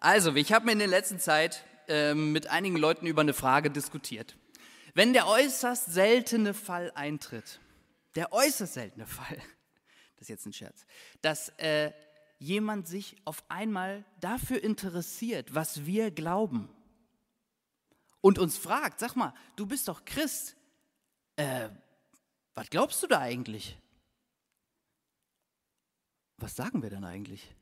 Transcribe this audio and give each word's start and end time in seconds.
Also, 0.00 0.34
ich 0.34 0.52
habe 0.52 0.66
mir 0.66 0.72
in 0.72 0.78
der 0.78 0.88
letzten 0.88 1.18
Zeit 1.18 1.64
ähm, 1.88 2.32
mit 2.32 2.46
einigen 2.46 2.76
Leuten 2.76 3.06
über 3.06 3.22
eine 3.22 3.34
Frage 3.34 3.70
diskutiert. 3.70 4.36
Wenn 4.94 5.12
der 5.12 5.26
äußerst 5.26 5.92
seltene 5.92 6.54
Fall 6.54 6.92
eintritt, 6.94 7.60
der 8.14 8.32
äußerst 8.32 8.74
seltene 8.74 9.06
Fall, 9.06 9.36
das 10.14 10.22
ist 10.22 10.28
jetzt 10.28 10.46
ein 10.46 10.52
Scherz, 10.52 10.86
dass 11.20 11.48
äh, 11.58 11.92
jemand 12.38 12.86
sich 12.86 13.16
auf 13.24 13.42
einmal 13.48 14.04
dafür 14.20 14.62
interessiert, 14.62 15.54
was 15.54 15.84
wir 15.84 16.10
glauben 16.10 16.68
und 18.20 18.38
uns 18.38 18.56
fragt, 18.56 19.00
sag 19.00 19.16
mal, 19.16 19.34
du 19.56 19.66
bist 19.66 19.88
doch 19.88 20.04
Christ, 20.04 20.56
äh, 21.36 21.68
was 22.54 22.70
glaubst 22.70 23.02
du 23.02 23.06
da 23.06 23.20
eigentlich? 23.20 23.78
Was 26.36 26.54
sagen 26.54 26.82
wir 26.82 26.90
dann 26.90 27.04
eigentlich? 27.04 27.52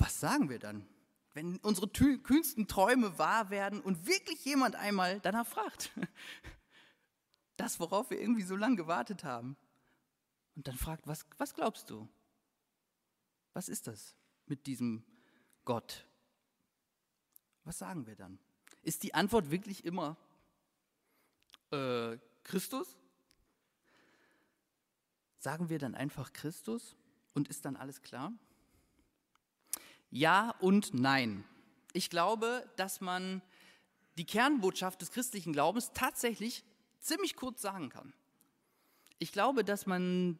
Was 0.00 0.18
sagen 0.18 0.48
wir 0.48 0.58
dann, 0.58 0.88
wenn 1.34 1.58
unsere 1.58 1.86
kühnsten 1.88 2.66
Träume 2.66 3.18
wahr 3.18 3.50
werden 3.50 3.82
und 3.82 4.06
wirklich 4.06 4.42
jemand 4.46 4.74
einmal 4.74 5.20
danach 5.20 5.46
fragt? 5.46 5.90
Das, 7.56 7.78
worauf 7.78 8.08
wir 8.08 8.18
irgendwie 8.18 8.42
so 8.42 8.56
lange 8.56 8.76
gewartet 8.76 9.22
haben. 9.22 9.54
Und 10.56 10.66
dann 10.66 10.76
fragt, 10.76 11.06
was, 11.06 11.26
was 11.36 11.52
glaubst 11.52 11.90
du? 11.90 12.08
Was 13.52 13.68
ist 13.68 13.86
das 13.86 14.16
mit 14.46 14.66
diesem 14.66 15.04
Gott? 15.66 16.06
Was 17.64 17.76
sagen 17.76 18.06
wir 18.06 18.16
dann? 18.16 18.38
Ist 18.80 19.02
die 19.02 19.12
Antwort 19.12 19.50
wirklich 19.50 19.84
immer 19.84 20.16
äh, 21.70 22.16
Christus? 22.44 22.96
Sagen 25.36 25.68
wir 25.68 25.78
dann 25.78 25.94
einfach 25.94 26.32
Christus 26.32 26.96
und 27.34 27.46
ist 27.48 27.66
dann 27.66 27.76
alles 27.76 28.00
klar? 28.00 28.32
Ja 30.10 30.54
und 30.60 30.92
nein. 30.94 31.44
Ich 31.92 32.10
glaube, 32.10 32.68
dass 32.76 33.00
man 33.00 33.42
die 34.18 34.26
Kernbotschaft 34.26 35.00
des 35.00 35.12
christlichen 35.12 35.52
Glaubens 35.52 35.92
tatsächlich 35.92 36.64
ziemlich 36.98 37.36
kurz 37.36 37.62
sagen 37.62 37.88
kann. 37.88 38.12
Ich 39.18 39.32
glaube, 39.32 39.64
dass 39.64 39.86
man 39.86 40.38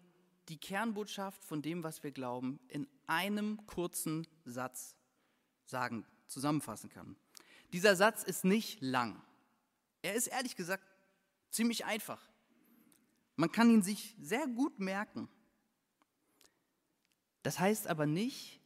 die 0.48 0.58
Kernbotschaft 0.58 1.44
von 1.44 1.62
dem, 1.62 1.84
was 1.84 2.02
wir 2.02 2.10
glauben, 2.10 2.58
in 2.68 2.88
einem 3.06 3.64
kurzen 3.66 4.26
Satz 4.44 4.96
sagen, 5.64 6.04
zusammenfassen 6.26 6.90
kann. 6.90 7.16
Dieser 7.72 7.94
Satz 7.94 8.24
ist 8.24 8.44
nicht 8.44 8.80
lang. 8.80 9.22
Er 10.02 10.14
ist 10.14 10.26
ehrlich 10.26 10.56
gesagt 10.56 10.84
ziemlich 11.50 11.84
einfach. 11.84 12.20
Man 13.36 13.52
kann 13.52 13.70
ihn 13.70 13.82
sich 13.82 14.16
sehr 14.20 14.46
gut 14.46 14.80
merken. 14.80 15.28
Das 17.42 17.58
heißt 17.58 17.86
aber 17.86 18.06
nicht, 18.06 18.59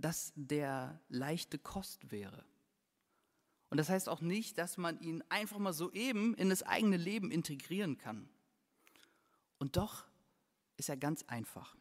dass 0.00 0.32
der 0.34 1.00
leichte 1.08 1.58
Kost 1.58 2.10
wäre. 2.10 2.44
Und 3.70 3.78
das 3.78 3.88
heißt 3.88 4.08
auch 4.08 4.20
nicht, 4.20 4.58
dass 4.58 4.76
man 4.76 5.00
ihn 5.00 5.22
einfach 5.28 5.58
mal 5.58 5.72
so 5.72 5.92
eben 5.92 6.34
in 6.34 6.50
das 6.50 6.62
eigene 6.62 6.96
Leben 6.96 7.30
integrieren 7.30 7.98
kann. 7.98 8.28
Und 9.58 9.76
doch 9.76 10.04
ist 10.76 10.88
er 10.88 10.96
ganz 10.96 11.22
einfach. 11.28 11.76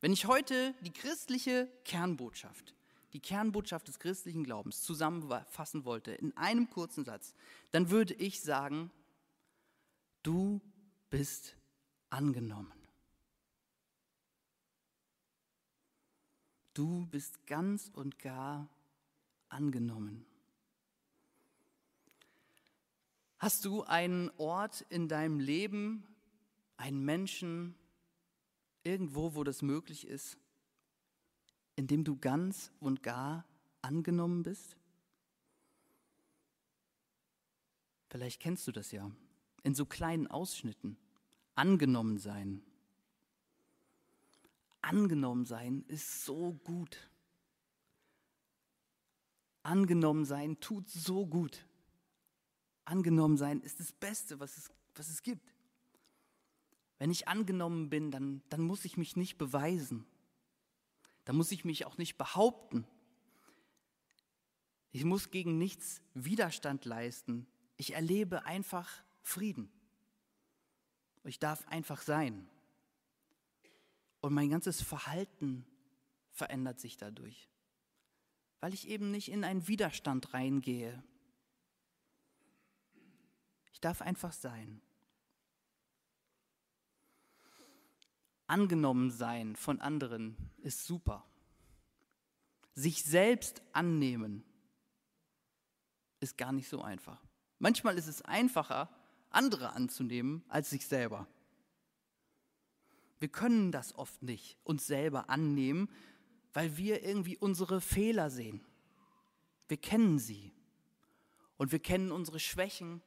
Wenn 0.00 0.12
ich 0.12 0.26
heute 0.26 0.74
die 0.82 0.92
christliche 0.92 1.72
Kernbotschaft, 1.84 2.74
die 3.14 3.20
Kernbotschaft 3.20 3.88
des 3.88 3.98
christlichen 3.98 4.44
Glaubens 4.44 4.82
zusammenfassen 4.82 5.86
wollte 5.86 6.12
in 6.12 6.36
einem 6.36 6.68
kurzen 6.68 7.04
Satz, 7.04 7.34
dann 7.70 7.90
würde 7.90 8.12
ich 8.14 8.42
sagen, 8.42 8.90
du 10.22 10.60
bist 11.08 11.56
angenommen. 12.10 12.75
Du 16.76 17.06
bist 17.06 17.46
ganz 17.46 17.90
und 17.94 18.18
gar 18.18 18.68
angenommen. 19.48 20.26
Hast 23.38 23.64
du 23.64 23.84
einen 23.84 24.30
Ort 24.36 24.84
in 24.90 25.08
deinem 25.08 25.40
Leben, 25.40 26.06
einen 26.76 27.02
Menschen, 27.02 27.74
irgendwo, 28.82 29.34
wo 29.34 29.42
das 29.42 29.62
möglich 29.62 30.06
ist, 30.06 30.36
in 31.76 31.86
dem 31.86 32.04
du 32.04 32.18
ganz 32.18 32.70
und 32.78 33.02
gar 33.02 33.46
angenommen 33.80 34.42
bist? 34.42 34.76
Vielleicht 38.10 38.38
kennst 38.38 38.66
du 38.66 38.72
das 38.72 38.92
ja, 38.92 39.10
in 39.62 39.74
so 39.74 39.86
kleinen 39.86 40.26
Ausschnitten. 40.26 40.98
Angenommen 41.54 42.18
sein. 42.18 42.62
Angenommen 44.82 45.44
sein 45.44 45.84
ist 45.88 46.24
so 46.24 46.52
gut. 46.64 47.10
Angenommen 49.62 50.24
sein 50.24 50.60
tut 50.60 50.88
so 50.88 51.26
gut. 51.26 51.66
Angenommen 52.84 53.36
sein 53.36 53.60
ist 53.62 53.80
das 53.80 53.92
Beste, 53.92 54.38
was 54.38 54.56
es, 54.56 54.70
was 54.94 55.08
es 55.08 55.22
gibt. 55.22 55.52
Wenn 56.98 57.10
ich 57.10 57.28
angenommen 57.28 57.90
bin, 57.90 58.10
dann, 58.10 58.42
dann 58.48 58.60
muss 58.60 58.84
ich 58.84 58.96
mich 58.96 59.16
nicht 59.16 59.38
beweisen. 59.38 60.06
Dann 61.24 61.36
muss 61.36 61.50
ich 61.50 61.64
mich 61.64 61.84
auch 61.84 61.98
nicht 61.98 62.16
behaupten. 62.16 62.86
Ich 64.92 65.04
muss 65.04 65.30
gegen 65.30 65.58
nichts 65.58 66.00
Widerstand 66.14 66.84
leisten. 66.84 67.46
Ich 67.76 67.94
erlebe 67.94 68.46
einfach 68.46 68.88
Frieden. 69.20 69.70
Ich 71.24 71.38
darf 71.38 71.66
einfach 71.66 72.00
sein. 72.00 72.48
Und 74.26 74.34
mein 74.34 74.50
ganzes 74.50 74.82
Verhalten 74.82 75.64
verändert 76.32 76.80
sich 76.80 76.96
dadurch, 76.96 77.48
weil 78.58 78.74
ich 78.74 78.88
eben 78.88 79.12
nicht 79.12 79.30
in 79.30 79.44
einen 79.44 79.68
Widerstand 79.68 80.34
reingehe. 80.34 81.00
Ich 83.70 83.80
darf 83.80 84.02
einfach 84.02 84.32
sein. 84.32 84.82
Angenommen 88.48 89.12
sein 89.12 89.54
von 89.54 89.80
anderen 89.80 90.36
ist 90.58 90.84
super. 90.84 91.24
Sich 92.74 93.04
selbst 93.04 93.62
annehmen 93.72 94.42
ist 96.18 96.36
gar 96.36 96.50
nicht 96.50 96.68
so 96.68 96.82
einfach. 96.82 97.24
Manchmal 97.60 97.96
ist 97.96 98.08
es 98.08 98.22
einfacher, 98.22 98.88
andere 99.30 99.74
anzunehmen 99.74 100.44
als 100.48 100.70
sich 100.70 100.84
selber. 100.84 101.28
Wir 103.26 103.32
können 103.32 103.72
das 103.72 103.92
oft 103.96 104.22
nicht, 104.22 104.56
uns 104.62 104.86
selber 104.86 105.30
annehmen, 105.30 105.90
weil 106.52 106.76
wir 106.76 107.02
irgendwie 107.02 107.36
unsere 107.36 107.80
Fehler 107.80 108.30
sehen. 108.30 108.64
Wir 109.66 109.78
kennen 109.78 110.20
sie. 110.20 110.54
Und 111.56 111.72
wir 111.72 111.80
kennen 111.80 112.12
unsere 112.12 112.38
Schwächen. 112.38 113.02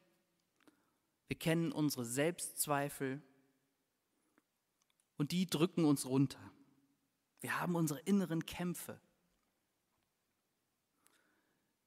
Wir 1.27 1.39
kennen 1.39 1.71
unsere 1.71 2.03
Selbstzweifel. 2.03 3.21
Und 5.15 5.31
die 5.31 5.47
drücken 5.47 5.85
uns 5.85 6.05
runter. 6.05 6.51
Wir 7.39 7.57
haben 7.61 7.75
unsere 7.75 8.01
inneren 8.01 8.45
Kämpfe. 8.45 8.99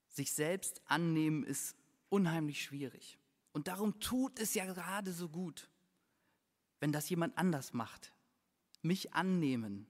Sich 0.08 0.32
selbst 0.32 0.80
annehmen 0.86 1.44
ist 1.44 1.76
unheimlich 2.08 2.62
schwierig. 2.62 3.18
Und 3.52 3.68
darum 3.68 4.00
tut 4.00 4.38
es 4.38 4.54
ja 4.54 4.64
gerade 4.64 5.12
so 5.12 5.28
gut, 5.28 5.68
wenn 6.80 6.92
das 6.92 7.10
jemand 7.10 7.36
anders 7.36 7.74
macht, 7.74 8.10
mich 8.82 9.14
annehmen, 9.14 9.86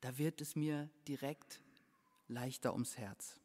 da 0.00 0.18
wird 0.18 0.40
es 0.40 0.56
mir 0.56 0.90
direkt 1.08 1.60
leichter 2.28 2.72
ums 2.72 2.98
Herz. 2.98 3.40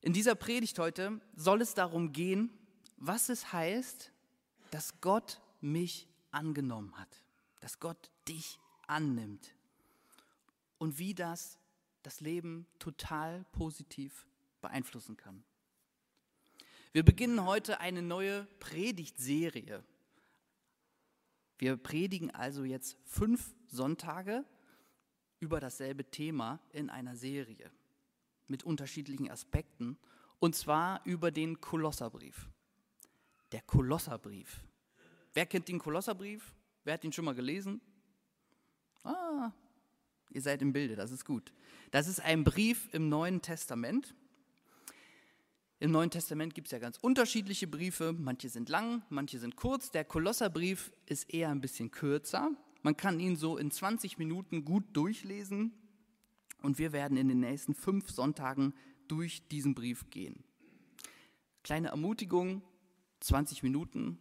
In 0.00 0.12
dieser 0.12 0.34
Predigt 0.34 0.78
heute 0.78 1.20
soll 1.34 1.60
es 1.60 1.74
darum 1.74 2.12
gehen, 2.12 2.50
was 2.96 3.28
es 3.28 3.52
heißt, 3.52 4.12
dass 4.70 5.00
Gott 5.00 5.40
mich 5.60 6.08
angenommen 6.30 6.96
hat, 6.96 7.22
dass 7.60 7.80
Gott 7.80 8.10
dich 8.28 8.58
annimmt 8.86 9.54
und 10.78 10.98
wie 10.98 11.14
das 11.14 11.58
das 12.02 12.20
Leben 12.20 12.66
total 12.78 13.44
positiv 13.52 14.26
beeinflussen 14.60 15.16
kann. 15.16 15.44
Wir 16.92 17.04
beginnen 17.04 17.44
heute 17.44 17.80
eine 17.80 18.02
neue 18.02 18.44
Predigtserie. 18.60 19.84
Wir 21.58 21.76
predigen 21.76 22.30
also 22.30 22.64
jetzt 22.64 22.96
fünf 23.04 23.54
Sonntage 23.66 24.44
über 25.40 25.60
dasselbe 25.60 26.08
Thema 26.10 26.60
in 26.72 26.88
einer 26.88 27.16
Serie 27.16 27.70
mit 28.46 28.62
unterschiedlichen 28.64 29.30
Aspekten 29.30 29.98
und 30.38 30.54
zwar 30.54 31.04
über 31.04 31.30
den 31.30 31.60
Kolosserbrief. 31.60 32.48
Der 33.52 33.62
Kolosserbrief. 33.62 34.62
Wer 35.34 35.46
kennt 35.46 35.68
den 35.68 35.78
Kolosserbrief? 35.78 36.54
Wer 36.84 36.94
hat 36.94 37.04
ihn 37.04 37.12
schon 37.12 37.24
mal 37.24 37.34
gelesen? 37.34 37.80
Ah, 39.02 39.52
ihr 40.30 40.42
seid 40.42 40.62
im 40.62 40.72
Bilde, 40.72 40.96
das 40.96 41.10
ist 41.10 41.24
gut. 41.24 41.52
Das 41.90 42.06
ist 42.06 42.20
ein 42.20 42.44
Brief 42.44 42.88
im 42.92 43.08
Neuen 43.08 43.42
Testament 43.42 44.14
im 45.80 45.92
Neuen 45.92 46.10
Testament 46.10 46.54
gibt 46.54 46.66
es 46.66 46.72
ja 46.72 46.80
ganz 46.80 46.98
unterschiedliche 46.98 47.68
Briefe. 47.68 48.12
Manche 48.12 48.48
sind 48.48 48.68
lang, 48.68 49.02
manche 49.10 49.38
sind 49.38 49.54
kurz. 49.54 49.92
Der 49.92 50.04
Kolosserbrief 50.04 50.92
ist 51.06 51.32
eher 51.32 51.50
ein 51.50 51.60
bisschen 51.60 51.92
kürzer. 51.92 52.50
Man 52.82 52.96
kann 52.96 53.20
ihn 53.20 53.36
so 53.36 53.56
in 53.56 53.70
20 53.70 54.18
Minuten 54.18 54.64
gut 54.64 54.84
durchlesen 54.92 55.72
und 56.62 56.78
wir 56.78 56.92
werden 56.92 57.16
in 57.16 57.28
den 57.28 57.40
nächsten 57.40 57.74
fünf 57.74 58.10
Sonntagen 58.10 58.74
durch 59.06 59.46
diesen 59.48 59.76
Brief 59.76 60.10
gehen. 60.10 60.42
Kleine 61.62 61.88
Ermutigung, 61.88 62.62
20 63.20 63.62
Minuten. 63.62 64.18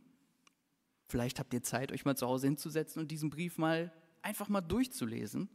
Vielleicht 1.07 1.39
habt 1.39 1.53
ihr 1.55 1.63
Zeit, 1.63 1.91
euch 1.91 2.05
mal 2.05 2.17
zu 2.17 2.27
Hause 2.27 2.47
hinzusetzen 2.47 3.01
und 3.01 3.09
diesen 3.09 3.31
Brief 3.31 3.57
mal 3.57 3.91
einfach 4.21 4.47
mal 4.47 4.61
durchzulesen. 4.61 5.49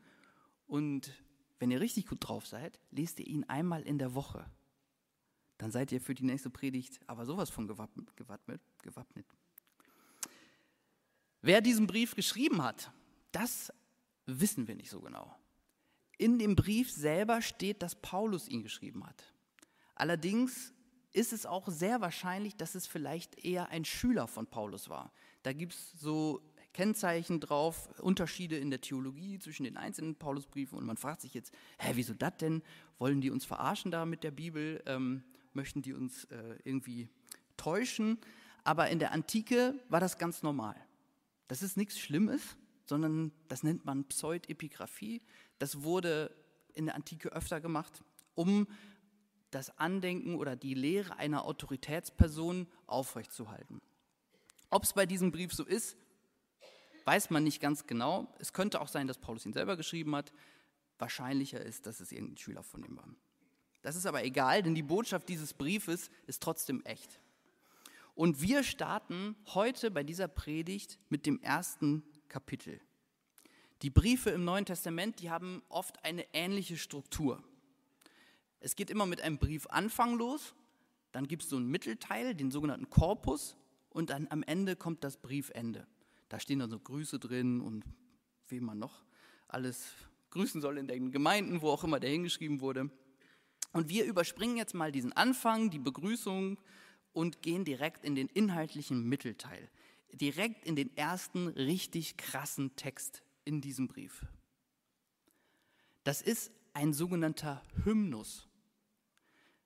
Und 0.67 1.13
wenn 1.61 1.71
ihr 1.71 1.81
richtig 1.81 2.07
gut 2.07 2.19
drauf 2.21 2.47
seid, 2.47 2.81
lest 2.91 3.21
ihr 3.21 3.27
ihn 3.29 3.45
einmal 3.45 3.83
in 3.83 3.99
der 3.99 4.15
Woche. 4.15 4.51
Dann 5.63 5.71
seid 5.71 5.93
ihr 5.93 6.01
für 6.01 6.13
die 6.13 6.25
nächste 6.25 6.51
Predigt 6.51 6.99
aber 7.07 7.25
sowas 7.25 7.49
von 7.49 7.69
gewappnet. 7.69 8.11
gewappnet. 8.17 9.27
Wer 11.41 11.61
diesen 11.61 11.87
Brief 11.87 12.17
geschrieben 12.17 12.65
hat, 12.65 12.91
das 13.31 13.73
wissen 14.27 14.67
wir 14.67 14.75
nicht 14.75 14.91
so 14.91 15.01
genau. 15.01 15.33
In 16.19 16.41
dem 16.41 16.57
Brief 16.57 16.91
selber 16.91 17.43
steht, 17.43 17.81
dass 17.81 17.95
Paulus 17.95 18.49
ihn 18.49 18.65
geschrieben 18.65 19.07
hat. 19.07 19.23
Allerdings 19.95 20.75
ist 21.13 21.33
es 21.33 21.47
auch 21.47 21.69
sehr 21.69 22.01
wahrscheinlich, 22.01 22.57
dass 22.57 22.75
es 22.75 22.89
vielleicht 22.89 23.45
eher 23.45 23.69
ein 23.69 23.85
Schüler 23.85 24.27
von 24.27 24.49
Paulus 24.49 24.89
war. 24.89 25.13
Da 25.45 25.53
gibt 25.53 25.75
es 25.75 25.93
so 25.93 26.43
Kennzeichen 26.73 27.39
drauf, 27.39 27.89
Unterschiede 28.01 28.57
in 28.57 28.71
der 28.71 28.81
Theologie 28.81 29.39
zwischen 29.39 29.63
den 29.63 29.77
einzelnen 29.77 30.17
Paulusbriefen 30.17 30.77
und 30.77 30.87
man 30.87 30.97
fragt 30.97 31.21
sich 31.21 31.35
jetzt, 31.35 31.55
hä, 31.79 31.93
wieso 31.95 32.15
das 32.15 32.37
denn? 32.39 32.65
Wollen 32.99 33.21
die 33.21 33.31
uns 33.31 33.45
verarschen 33.45 33.93
da 33.93 34.07
mit 34.07 34.25
der 34.25 34.33
Bibel? 34.33 34.83
Ähm, 34.87 35.23
möchten 35.55 35.83
die 35.83 35.93
uns 35.93 36.25
äh, 36.25 36.59
irgendwie 36.65 37.09
täuschen? 37.57 38.19
Aber 38.65 38.89
in 38.91 38.99
der 38.99 39.13
Antike 39.13 39.75
war 39.89 40.01
das 40.01 40.19
ganz 40.19 40.43
normal. 40.43 40.77
Das 41.49 41.63
ist 41.63 41.77
nichts 41.77 41.99
Schlimmes, 41.99 42.57
sondern 42.87 43.33
das 43.49 43.63
nennt 43.63 43.85
man 43.85 44.05
Pseudepigraphie. 44.05 45.23
Das 45.59 45.83
wurde 45.83 46.35
in 46.75 46.87
der 46.87 46.95
Antike 46.95 47.33
öfter 47.33 47.61
gemacht, 47.61 48.03
um 48.35 48.67
das 49.51 49.77
Andenken 49.79 50.37
oder 50.37 50.57
die 50.57 50.75
Lehre 50.75 51.17
einer 51.17 51.45
Autoritätsperson 51.45 52.67
aufrechtzuerhalten. 52.87 53.83
Ob 54.71 54.85
es 54.85 54.95
bei 54.95 55.05
diesem 55.05 55.31
Brief 55.31 55.53
so 55.53 55.65
ist, 55.65 55.97
weiß 57.05 57.31
man 57.31 57.45
nicht 57.45 57.61
ganz 57.61 57.87
genau. 57.87 58.35
Es 58.39 58.53
könnte 58.53 58.81
auch 58.81 58.89
sein, 58.89 59.07
dass 59.07 59.19
Paulus 59.19 59.45
ihn 59.45 59.53
selber 59.53 59.77
geschrieben 59.77 60.17
hat. 60.17 60.33
Wahrscheinlicher 60.99 61.61
ist, 61.61 61.87
dass 61.87 62.01
es 62.01 62.13
irgendein 62.13 62.39
Schüler 62.39 62.63
von 62.63 62.83
ihm 62.83 62.97
war. 62.97 63.09
Das 63.83 63.97
ist 63.97 64.07
aber 64.07 64.25
egal, 64.25 64.63
denn 64.63 64.75
die 64.75 64.83
Botschaft 64.83 65.29
dieses 65.29 65.53
Briefes 65.55 66.09
ist 66.27 66.43
trotzdem 66.43 66.83
echt. 66.85 67.21
Und 68.15 68.41
wir 68.41 68.63
starten 68.63 69.37
heute 69.55 69.91
bei 69.91 70.05
dieser 70.05 70.29
Predigt 70.29 70.99
mit 71.09 71.27
dem 71.27 71.41
ersten 71.41 72.05
Kapitel. 72.29 72.81
Die 73.83 73.91
Briefe 73.91 74.31
im 74.31 74.45
Neuen 74.45 74.65
Testament, 74.65 75.21
die 75.21 75.31
haben 75.31 75.63
oft 75.69 76.05
eine 76.05 76.25
ähnliche 76.33 76.77
Struktur. 76.77 77.43
Es 78.61 78.77
geht 78.77 78.91
immer 78.91 79.07
mit 79.07 79.21
einem 79.21 79.39
Briefanfang 79.39 80.17
los, 80.17 80.55
dann 81.11 81.27
gibt 81.27 81.43
es 81.43 81.49
so 81.49 81.57
einen 81.57 81.69
Mittelteil, 81.69 82.35
den 82.35 82.51
sogenannten 82.51 82.89
Korpus, 82.89 83.57
und 83.91 84.11
dann 84.11 84.29
am 84.31 84.43
Ende 84.43 84.77
kommt 84.77 85.05
das 85.05 85.17
Briefende. 85.17 85.87
Da 86.29 86.41
stehen 86.41 86.61
dann 86.61 86.71
so 86.71 86.79
Grüße 86.79 87.19
drin 87.19 87.61
und 87.61 87.85
wie 88.49 88.61
man 88.61 88.79
noch 88.79 89.05
alles 89.49 89.93
grüßen 90.31 90.63
soll 90.63 90.79
in 90.79 90.87
den 90.87 91.11
Gemeinden, 91.11 91.61
wo 91.61 91.69
auch 91.69 91.85
immer 91.85 92.01
der 92.01 92.11
hingeschrieben 92.11 92.61
wurde. 92.61 92.91
Und 93.73 93.89
wir 93.89 94.05
überspringen 94.05 94.57
jetzt 94.57 94.75
mal 94.75 94.93
diesen 94.93 95.13
Anfang, 95.13 95.71
die 95.71 95.79
Begrüßung 95.79 96.59
und 97.13 97.43
gehen 97.43 97.65
direkt 97.65 98.05
in 98.05 98.15
den 98.15 98.29
inhaltlichen 98.29 99.09
Mittelteil, 99.09 99.71
direkt 100.13 100.67
in 100.67 100.77
den 100.77 100.95
ersten 100.97 101.49
richtig 101.49 102.17
krassen 102.17 102.77
Text 102.77 103.23
in 103.45 103.61
diesem 103.61 103.89
Brief. 103.89 104.27
Das 106.05 106.21
ist 106.21 106.53
ein 106.75 106.93
sogenannter 106.93 107.63
Hymnus. 107.85 108.49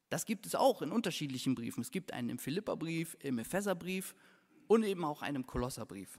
Das 0.09 0.25
gibt 0.25 0.47
es 0.47 0.55
auch 0.55 0.83
in 0.83 0.93
unterschiedlichen 0.93 1.55
Briefen. 1.55 1.81
Es 1.81 1.91
gibt 1.91 2.13
einen 2.13 2.31
im 2.31 2.39
Philipperbrief, 2.39 3.17
im 3.21 3.39
Epheserbrief 3.39 4.15
und 4.69 4.85
eben 4.85 5.05
auch 5.05 5.23
einen 5.23 5.37
im 5.37 5.47
Kolosserbrief. 5.47 6.19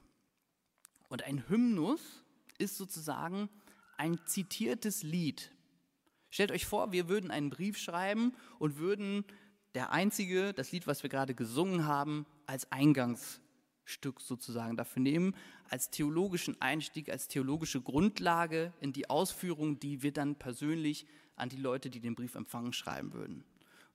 Und 1.08 1.22
ein 1.22 1.48
Hymnus 1.48 2.24
ist 2.58 2.76
sozusagen 2.76 3.48
ein 3.96 4.18
zitiertes 4.26 5.02
Lied. 5.02 5.50
Stellt 6.30 6.52
euch 6.52 6.66
vor, 6.66 6.92
wir 6.92 7.08
würden 7.08 7.30
einen 7.30 7.50
Brief 7.50 7.78
schreiben 7.78 8.34
und 8.58 8.78
würden 8.78 9.24
der 9.74 9.92
einzige, 9.92 10.52
das 10.52 10.72
Lied, 10.72 10.86
was 10.86 11.02
wir 11.02 11.10
gerade 11.10 11.34
gesungen 11.34 11.86
haben, 11.86 12.26
als 12.46 12.70
Eingangsstück 12.72 14.20
sozusagen 14.20 14.76
dafür 14.76 15.02
nehmen, 15.02 15.34
als 15.68 15.90
theologischen 15.90 16.60
Einstieg, 16.60 17.10
als 17.10 17.28
theologische 17.28 17.80
Grundlage 17.80 18.72
in 18.80 18.92
die 18.92 19.08
Ausführung, 19.10 19.78
die 19.78 20.02
wir 20.02 20.12
dann 20.12 20.36
persönlich 20.36 21.06
an 21.36 21.48
die 21.48 21.56
Leute, 21.56 21.90
die 21.90 22.00
den 22.00 22.14
Brief 22.14 22.34
empfangen, 22.34 22.72
schreiben 22.72 23.12
würden. 23.12 23.44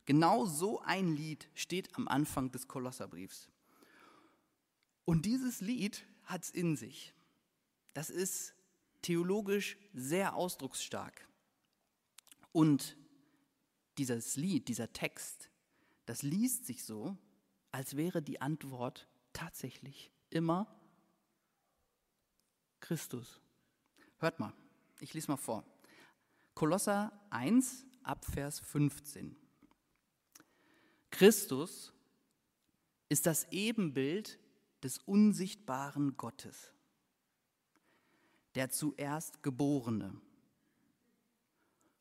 Genau 0.06 0.46
so 0.46 0.82
ein 0.82 1.16
Lied 1.16 1.50
steht 1.54 1.96
am 1.96 2.08
Anfang 2.08 2.52
des 2.52 2.68
Kolosserbriefs. 2.68 3.50
Und 5.06 5.26
dieses 5.26 5.62
Lied 5.62 6.06
hat 6.24 6.44
es 6.44 6.50
in 6.50 6.76
sich. 6.76 7.14
Das 7.94 8.10
ist 8.10 8.54
theologisch 9.02 9.78
sehr 9.94 10.36
ausdrucksstark. 10.36 11.28
Und 12.54 12.96
dieses 13.98 14.38
Lied, 14.38 14.70
dieser 14.70 14.94
Text, 14.94 15.50
das 16.06 16.22
liest 16.22 16.66
sich 16.66 16.86
so, 16.86 17.18
als 17.72 17.98
wäre 17.98 18.22
die 18.22 18.40
Antwort 18.40 19.10
tatsächlich 19.34 20.12
immer 20.30 20.74
Christus. 22.80 23.42
Hört 24.20 24.40
mal, 24.40 24.54
ich 25.00 25.14
lese 25.14 25.30
mal 25.30 25.38
vor. 25.38 25.66
Kolosser 26.54 27.12
1 27.32 27.86
ab 28.04 28.26
Vers 28.26 28.60
15. 28.60 29.36
Christus 31.10 31.94
ist 33.10 33.26
das 33.26 33.52
Ebenbild 33.52 34.40
des 34.84 35.00
unsichtbaren 35.00 36.18
Gottes, 36.18 36.74
der 38.56 38.70
zuerst 38.70 39.42
Geborene. 39.42 40.20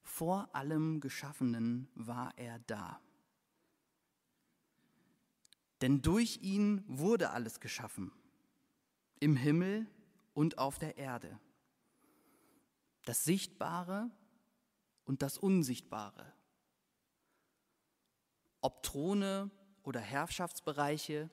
Vor 0.02 0.54
allem 0.54 1.00
Geschaffenen 1.00 1.88
war 1.94 2.36
er 2.36 2.58
da. 2.60 3.00
Denn 5.80 6.02
durch 6.02 6.38
ihn 6.42 6.84
wurde 6.86 7.30
alles 7.30 7.60
geschaffen, 7.60 8.12
im 9.20 9.36
Himmel 9.36 9.86
und 10.34 10.58
auf 10.58 10.78
der 10.78 10.96
Erde. 10.96 11.38
Das 13.04 13.24
Sichtbare 13.24 14.10
und 15.04 15.22
das 15.22 15.38
Unsichtbare. 15.38 16.32
Ob 18.60 18.82
Throne 18.84 19.50
oder 19.82 20.00
Herrschaftsbereiche, 20.00 21.30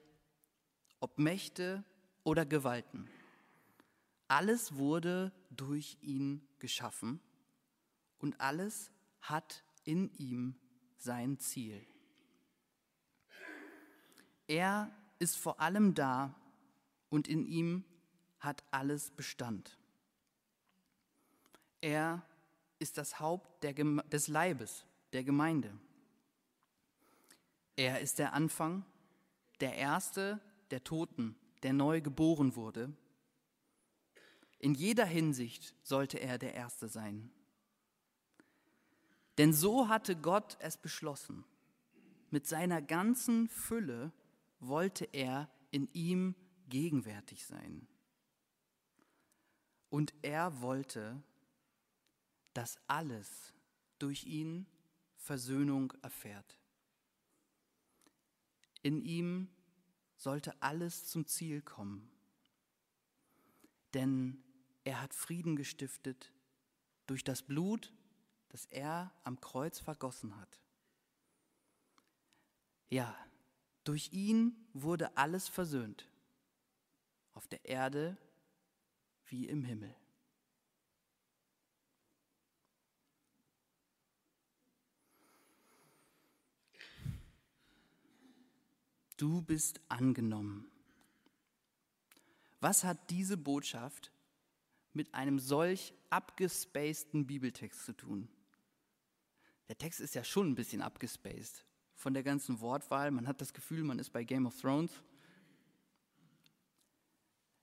ob 0.98 1.18
Mächte 1.18 1.84
oder 2.24 2.44
Gewalten. 2.44 3.08
Alles 4.26 4.74
wurde 4.74 5.32
durch 5.50 5.96
ihn 6.00 6.46
geschaffen 6.58 7.20
und 8.20 8.40
alles 8.40 8.90
hat 9.20 9.64
in 9.84 10.10
ihm 10.18 10.54
sein 10.96 11.38
Ziel. 11.38 11.84
Er 14.46 14.90
ist 15.18 15.36
vor 15.36 15.60
allem 15.60 15.94
da 15.94 16.34
und 17.08 17.28
in 17.28 17.46
ihm 17.46 17.84
hat 18.38 18.64
alles 18.70 19.10
Bestand. 19.10 19.78
Er 21.80 22.22
ist 22.78 22.98
das 22.98 23.20
Haupt 23.20 23.62
des 23.62 24.28
Leibes, 24.28 24.84
der 25.12 25.24
Gemeinde. 25.24 25.72
Er 27.76 28.00
ist 28.00 28.18
der 28.18 28.32
Anfang, 28.32 28.84
der 29.60 29.74
Erste 29.74 30.40
der 30.70 30.84
Toten, 30.84 31.36
der 31.62 31.72
neu 31.72 32.00
geboren 32.00 32.56
wurde. 32.56 32.92
In 34.58 34.74
jeder 34.74 35.06
Hinsicht 35.06 35.74
sollte 35.82 36.18
er 36.18 36.38
der 36.38 36.54
Erste 36.54 36.88
sein. 36.88 37.30
Denn 39.38 39.52
so 39.52 39.88
hatte 39.88 40.16
Gott 40.16 40.56
es 40.60 40.76
beschlossen. 40.76 41.44
Mit 42.30 42.46
seiner 42.46 42.82
ganzen 42.82 43.48
Fülle 43.48 44.12
wollte 44.60 45.04
er 45.12 45.50
in 45.70 45.88
ihm 45.92 46.34
gegenwärtig 46.68 47.46
sein. 47.46 47.86
Und 49.88 50.14
er 50.22 50.60
wollte, 50.60 51.22
dass 52.54 52.78
alles 52.86 53.52
durch 53.98 54.24
ihn 54.24 54.66
Versöhnung 55.16 55.92
erfährt. 56.02 56.58
In 58.82 59.02
ihm 59.02 59.48
sollte 60.16 60.60
alles 60.62 61.06
zum 61.06 61.26
Ziel 61.26 61.60
kommen. 61.60 62.10
Denn 63.94 64.42
er 64.84 65.02
hat 65.02 65.14
Frieden 65.14 65.56
gestiftet 65.56 66.32
durch 67.06 67.24
das 67.24 67.42
Blut, 67.42 67.92
das 68.50 68.66
er 68.66 69.12
am 69.24 69.40
Kreuz 69.40 69.78
vergossen 69.78 70.36
hat. 70.36 70.60
Ja, 72.88 73.16
durch 73.84 74.12
ihn 74.12 74.54
wurde 74.74 75.16
alles 75.16 75.48
versöhnt, 75.48 76.08
auf 77.32 77.46
der 77.48 77.64
Erde 77.64 78.16
wie 79.26 79.46
im 79.46 79.64
Himmel. 79.64 79.94
Du 89.16 89.42
bist 89.42 89.80
angenommen. 89.88 90.70
Was 92.60 92.84
hat 92.84 93.10
diese 93.10 93.36
Botschaft 93.36 94.10
mit 94.92 95.14
einem 95.14 95.38
solch 95.38 95.94
abgespaceden 96.08 97.26
Bibeltext 97.26 97.84
zu 97.84 97.92
tun? 97.92 98.28
Der 99.70 99.78
Text 99.78 100.00
ist 100.00 100.16
ja 100.16 100.24
schon 100.24 100.50
ein 100.50 100.54
bisschen 100.56 100.82
abgespaced 100.82 101.64
von 101.94 102.12
der 102.12 102.24
ganzen 102.24 102.60
Wortwahl. 102.60 103.12
Man 103.12 103.28
hat 103.28 103.40
das 103.40 103.52
Gefühl, 103.52 103.84
man 103.84 104.00
ist 104.00 104.10
bei 104.10 104.24
Game 104.24 104.44
of 104.46 104.60
Thrones. 104.60 104.90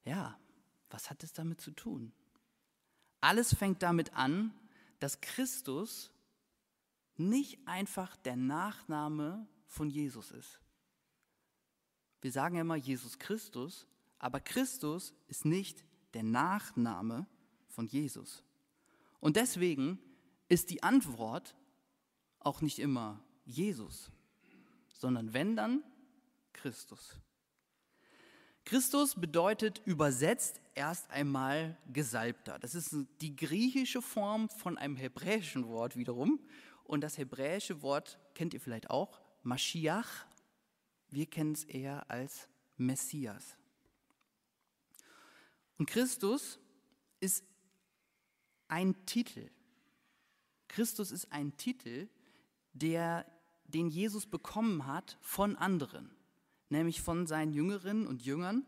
Ja, 0.05 0.39
was 0.89 1.09
hat 1.09 1.21
es 1.25 1.33
damit 1.33 1.59
zu 1.59 1.71
tun? 1.71 2.13
Alles 3.19 3.53
fängt 3.53 3.83
damit 3.83 4.13
an, 4.13 4.53
dass 4.99 5.19
Christus 5.19 6.09
nicht 7.17 7.59
einfach 7.67 8.15
der 8.15 8.37
Nachname 8.37 9.45
von 9.65 9.89
Jesus 9.89 10.31
ist. 10.31 10.61
Wir 12.21 12.31
sagen 12.31 12.55
ja 12.55 12.61
immer 12.61 12.77
Jesus 12.77 13.19
Christus, 13.19 13.85
aber 14.17 14.39
Christus 14.39 15.13
ist 15.27 15.43
nicht 15.43 15.83
der 16.13 16.23
Nachname 16.23 17.27
von 17.67 17.85
Jesus. 17.85 18.45
Und 19.19 19.35
deswegen 19.35 19.99
ist 20.47 20.69
die 20.69 20.83
Antwort 20.83 21.53
auch 22.47 22.61
nicht 22.61 22.79
immer 22.79 23.21
Jesus, 23.45 24.09
sondern 24.93 25.33
wenn 25.33 25.55
dann 25.55 25.83
Christus. 26.53 27.19
Christus 28.63 29.15
bedeutet 29.15 29.81
übersetzt 29.85 30.59
erst 30.75 31.09
einmal 31.11 31.77
Gesalbter. 31.91 32.57
Das 32.59 32.73
ist 32.73 32.95
die 33.21 33.35
griechische 33.35 34.01
Form 34.01 34.49
von 34.49 34.77
einem 34.77 34.95
hebräischen 34.95 35.67
Wort 35.67 35.95
wiederum. 35.95 36.39
Und 36.83 37.01
das 37.01 37.17
hebräische 37.17 37.81
Wort 37.81 38.17
kennt 38.33 38.53
ihr 38.53 38.61
vielleicht 38.61 38.89
auch, 38.89 39.21
Mashiach. 39.43 40.25
Wir 41.09 41.25
kennen 41.25 41.51
es 41.53 41.63
eher 41.65 42.09
als 42.09 42.47
Messias. 42.77 43.57
Und 45.77 45.89
Christus 45.89 46.59
ist 47.19 47.43
ein 48.67 49.05
Titel. 49.05 49.49
Christus 50.67 51.11
ist 51.11 51.31
ein 51.31 51.55
Titel, 51.57 52.07
der, 52.79 53.25
den 53.65 53.89
Jesus 53.89 54.25
bekommen 54.25 54.85
hat 54.85 55.17
von 55.21 55.55
anderen, 55.55 56.11
nämlich 56.69 57.01
von 57.01 57.27
seinen 57.27 57.53
Jüngerinnen 57.53 58.07
und 58.07 58.23
Jüngern, 58.23 58.65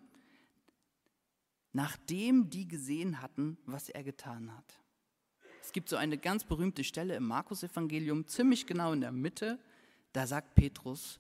nachdem 1.72 2.50
die 2.50 2.68
gesehen 2.68 3.22
hatten, 3.22 3.58
was 3.66 3.90
er 3.90 4.04
getan 4.04 4.56
hat. 4.56 4.80
Es 5.62 5.72
gibt 5.72 5.90
so 5.90 5.98
eine 5.98 6.18
ganz 6.18 6.44
berühmte 6.44 6.84
Stelle 6.84 7.16
im 7.16 7.28
Markus-Evangelium, 7.28 8.28
ziemlich 8.28 8.66
genau 8.66 8.94
in 8.94 9.02
der 9.02 9.12
Mitte, 9.12 9.60
da 10.14 10.26
sagt 10.26 10.56
Petrus, 10.56 11.20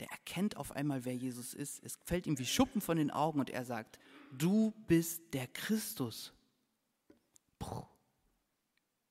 der 0.00 0.10
erkennt 0.10 0.56
auf 0.56 0.72
einmal, 0.72 1.04
wer 1.04 1.14
Jesus 1.14 1.54
ist. 1.54 1.82
Es 1.84 1.98
fällt 2.04 2.26
ihm 2.26 2.38
wie 2.38 2.46
Schuppen 2.46 2.80
von 2.80 2.96
den 2.96 3.12
Augen 3.12 3.38
und 3.38 3.50
er 3.50 3.64
sagt, 3.64 4.00
du 4.32 4.72
bist 4.88 5.22
der 5.32 5.46
Christus. 5.46 6.32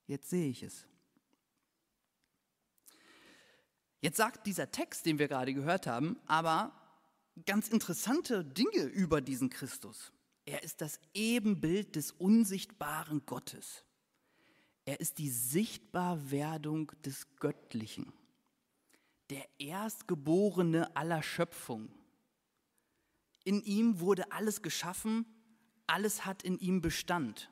Jetzt 0.05 0.29
sehe 0.29 0.49
ich 0.49 0.63
es. 0.63 0.85
Jetzt 4.03 4.17
sagt 4.17 4.47
dieser 4.47 4.69
Text, 4.69 5.05
den 5.05 5.17
wir 5.17 5.29
gerade 5.29 5.53
gehört 5.53 5.87
haben, 5.87 6.17
aber 6.27 6.73
ganz 7.45 7.69
interessante 7.69 8.43
Dinge 8.43 8.83
über 8.83 9.21
diesen 9.21 9.49
Christus. 9.49 10.11
Er 10.43 10.61
ist 10.61 10.81
das 10.81 10.99
Ebenbild 11.13 11.95
des 11.95 12.11
unsichtbaren 12.11 13.25
Gottes. 13.25 13.85
Er 14.83 14.99
ist 14.99 15.19
die 15.19 15.29
Sichtbarwerdung 15.29 16.91
des 17.05 17.33
Göttlichen, 17.37 18.11
der 19.29 19.47
Erstgeborene 19.57 20.93
aller 20.97 21.23
Schöpfung. 21.23 21.89
In 23.45 23.63
ihm 23.63 24.01
wurde 24.01 24.33
alles 24.33 24.61
geschaffen, 24.61 25.25
alles 25.87 26.25
hat 26.25 26.43
in 26.43 26.59
ihm 26.59 26.81
Bestand. 26.81 27.49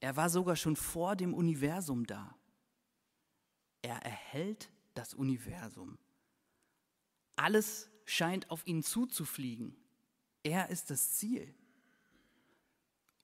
Er 0.00 0.16
war 0.16 0.30
sogar 0.30 0.56
schon 0.56 0.74
vor 0.74 1.14
dem 1.14 1.32
Universum 1.32 2.06
da. 2.06 2.34
Er 3.84 3.96
erhält 3.96 4.70
das 4.94 5.12
Universum. 5.12 5.98
Alles 7.36 7.90
scheint 8.06 8.50
auf 8.50 8.66
ihn 8.66 8.82
zuzufliegen. 8.82 9.76
Er 10.42 10.70
ist 10.70 10.88
das 10.88 11.12
Ziel. 11.12 11.54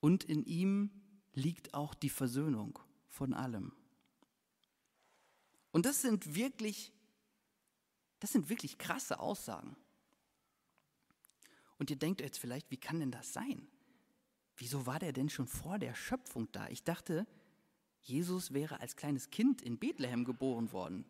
Und 0.00 0.22
in 0.22 0.44
ihm 0.44 0.90
liegt 1.32 1.72
auch 1.72 1.94
die 1.94 2.10
Versöhnung 2.10 2.78
von 3.08 3.32
allem. 3.32 3.72
Und 5.70 5.86
das 5.86 6.02
sind 6.02 6.34
wirklich, 6.34 6.92
das 8.18 8.32
sind 8.32 8.50
wirklich 8.50 8.76
krasse 8.76 9.18
Aussagen. 9.18 9.78
Und 11.78 11.88
ihr 11.88 11.96
denkt 11.96 12.20
jetzt 12.20 12.38
vielleicht, 12.38 12.70
wie 12.70 12.76
kann 12.76 13.00
denn 13.00 13.12
das 13.12 13.32
sein? 13.32 13.66
Wieso 14.58 14.84
war 14.84 14.98
der 14.98 15.14
denn 15.14 15.30
schon 15.30 15.46
vor 15.46 15.78
der 15.78 15.94
Schöpfung 15.94 16.52
da? 16.52 16.68
Ich 16.68 16.84
dachte, 16.84 17.26
Jesus 18.02 18.52
wäre 18.52 18.80
als 18.80 18.96
kleines 18.96 19.30
Kind 19.30 19.62
in 19.62 19.78
Bethlehem 19.78 20.24
geboren 20.24 20.72
worden. 20.72 21.04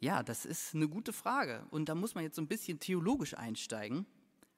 Ja, 0.00 0.22
das 0.22 0.46
ist 0.46 0.74
eine 0.74 0.88
gute 0.88 1.12
Frage. 1.12 1.66
Und 1.70 1.88
da 1.88 1.94
muss 1.94 2.14
man 2.14 2.24
jetzt 2.24 2.36
so 2.36 2.42
ein 2.42 2.48
bisschen 2.48 2.78
theologisch 2.78 3.34
einsteigen. 3.36 4.06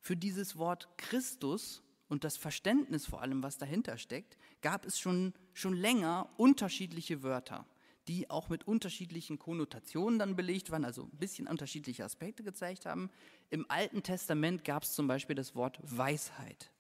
Für 0.01 0.17
dieses 0.17 0.57
Wort 0.57 0.89
Christus 0.99 1.83
und 2.09 2.25
das 2.25 2.37
Verständnis 2.37 3.07
vor 3.07 3.23
allem, 3.23 3.43
was 3.43 3.57
dahinter 3.57 3.97
steckt, 3.97 4.37
gab 4.61 4.85
es 4.85 4.99
schon, 4.99 5.33
schon 5.55 5.75
länger 5.75 6.29
unterschiedliche 6.37 7.23
Wörter, 7.23 7.67
die 8.09 8.29
auch 8.29 8.49
mit 8.49 8.67
unterschiedlichen 8.67 9.39
Konnotationen 9.39 10.19
dann 10.19 10.37
belegt 10.37 10.71
waren, 10.71 10.85
also 10.85 11.05
ein 11.05 11.19
bisschen 11.19 11.47
unterschiedliche 11.47 12.05
Aspekte 12.05 12.43
gezeigt 12.43 12.85
haben. 12.85 13.11
Im 13.49 13.65
Alten 13.71 14.03
Testament 14.03 14.65
gab 14.65 14.83
es 14.83 14.93
zum 14.93 15.07
Beispiel 15.07 15.37
das 15.37 15.55
Wort 15.55 15.79
Weisheit. 15.83 16.71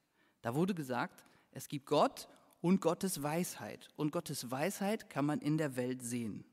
Da 0.42 0.54
wurde 0.54 0.75
gesagt, 0.75 1.25
es 1.52 1.69
gibt 1.69 1.87
Gott 1.87 2.28
und 2.61 2.81
Gottes 2.81 3.23
Weisheit. 3.23 3.88
Und 3.97 4.12
Gottes 4.12 4.50
Weisheit 4.50 5.11
kann 5.11 5.26
man 5.26 5.40
in 5.40 5.59
der 5.59 5.76
Welt 5.76 6.02
sehen. 6.02 6.45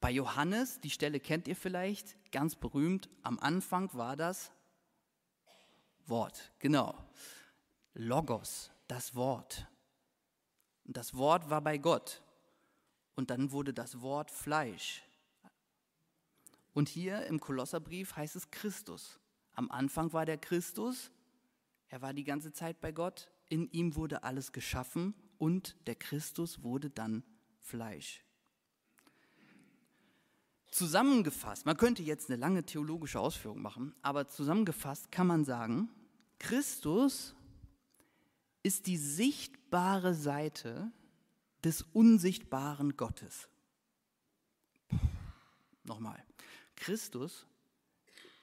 Bei 0.00 0.10
Johannes, 0.10 0.80
die 0.80 0.90
Stelle 0.90 1.20
kennt 1.20 1.48
ihr 1.48 1.56
vielleicht, 1.56 2.16
ganz 2.30 2.54
berühmt, 2.54 3.08
am 3.22 3.38
Anfang 3.38 3.92
war 3.94 4.16
das 4.16 4.52
Wort, 6.06 6.52
genau. 6.58 6.94
Logos, 7.94 8.70
das 8.86 9.14
Wort. 9.14 9.66
Und 10.84 10.96
das 10.96 11.14
Wort 11.14 11.50
war 11.50 11.60
bei 11.60 11.78
Gott. 11.78 12.22
Und 13.16 13.30
dann 13.30 13.50
wurde 13.50 13.72
das 13.72 14.02
Wort 14.02 14.30
Fleisch. 14.30 15.02
Und 16.74 16.88
hier 16.90 17.24
im 17.26 17.40
Kolosserbrief 17.40 18.14
heißt 18.14 18.36
es 18.36 18.50
Christus. 18.50 19.18
Am 19.54 19.70
Anfang 19.70 20.12
war 20.12 20.26
der 20.26 20.36
Christus, 20.36 21.10
er 21.88 22.02
war 22.02 22.12
die 22.12 22.24
ganze 22.24 22.52
Zeit 22.52 22.80
bei 22.80 22.92
Gott, 22.92 23.30
in 23.48 23.70
ihm 23.72 23.96
wurde 23.96 24.22
alles 24.22 24.52
geschaffen 24.52 25.14
und 25.38 25.76
der 25.86 25.94
Christus 25.94 26.62
wurde 26.62 26.90
dann 26.90 27.22
Fleisch. 27.60 28.22
Zusammengefasst, 30.70 31.64
man 31.64 31.76
könnte 31.76 32.02
jetzt 32.02 32.28
eine 32.28 32.38
lange 32.38 32.64
theologische 32.64 33.18
Ausführung 33.18 33.62
machen, 33.62 33.94
aber 34.02 34.28
zusammengefasst 34.28 35.10
kann 35.10 35.26
man 35.26 35.44
sagen, 35.44 35.88
Christus 36.38 37.34
ist 38.62 38.86
die 38.86 38.98
sichtbare 38.98 40.14
Seite 40.14 40.90
des 41.64 41.82
unsichtbaren 41.82 42.96
Gottes. 42.96 43.48
Nochmal, 45.84 46.22
Christus 46.74 47.46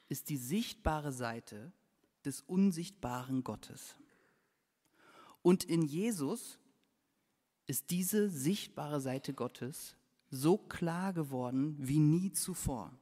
ist 0.10 0.30
die 0.30 0.38
sichtbare 0.38 1.12
Seite 1.12 1.72
des 2.26 2.42
unsichtbaren 2.42 3.44
Gottes. 3.44 3.96
Und 5.44 5.64
in 5.66 5.84
Jesus 5.84 6.58
ist 7.68 7.92
diese 7.92 8.30
sichtbare 8.30 9.00
Seite 9.00 9.34
Gottes 9.34 9.96
so 10.32 10.58
klar 10.58 11.14
geworden 11.14 11.76
wie 11.78 12.00
nie 12.00 12.32
zuvor. 12.32 12.98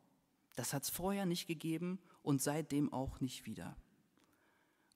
Das 0.55 0.73
hat 0.73 0.83
es 0.83 0.89
vorher 0.89 1.25
nicht 1.25 1.47
gegeben 1.47 1.99
und 2.23 2.41
seitdem 2.41 2.91
auch 2.91 3.21
nicht 3.21 3.45
wieder. 3.45 3.77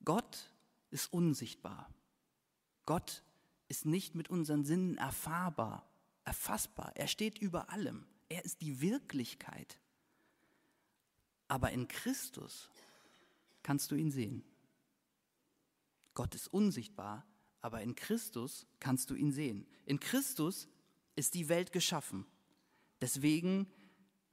Gott 0.03 0.51
ist 0.91 1.13
unsichtbar. 1.13 1.89
Gott 2.85 3.23
ist 3.67 3.85
nicht 3.85 4.15
mit 4.15 4.29
unseren 4.29 4.65
Sinnen 4.65 4.97
erfahrbar, 4.97 5.87
erfassbar. 6.23 6.91
Er 6.95 7.07
steht 7.07 7.39
über 7.39 7.69
allem. 7.69 8.05
Er 8.27 8.43
ist 8.43 8.61
die 8.61 8.81
Wirklichkeit. 8.81 9.79
Aber 11.47 11.71
in 11.71 11.87
Christus 11.87 12.69
kannst 13.63 13.91
du 13.91 13.95
ihn 13.95 14.11
sehen. 14.11 14.43
Gott 16.13 16.33
ist 16.35 16.47
unsichtbar, 16.47 17.25
aber 17.65 17.81
in 17.81 17.95
Christus 17.95 18.67
kannst 18.79 19.09
du 19.09 19.15
ihn 19.15 19.31
sehen. 19.31 19.65
In 19.87 19.99
Christus 19.99 20.67
ist 21.15 21.33
die 21.33 21.49
Welt 21.49 21.71
geschaffen. 21.71 22.27
Deswegen 23.01 23.65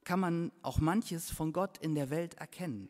kann 0.03 0.19
man 0.19 0.51
auch 0.61 0.77
manches 0.77 1.31
von 1.31 1.51
Gott 1.51 1.79
in 1.79 1.95
der 1.95 2.11
Welt 2.11 2.35
erkennen. 2.35 2.89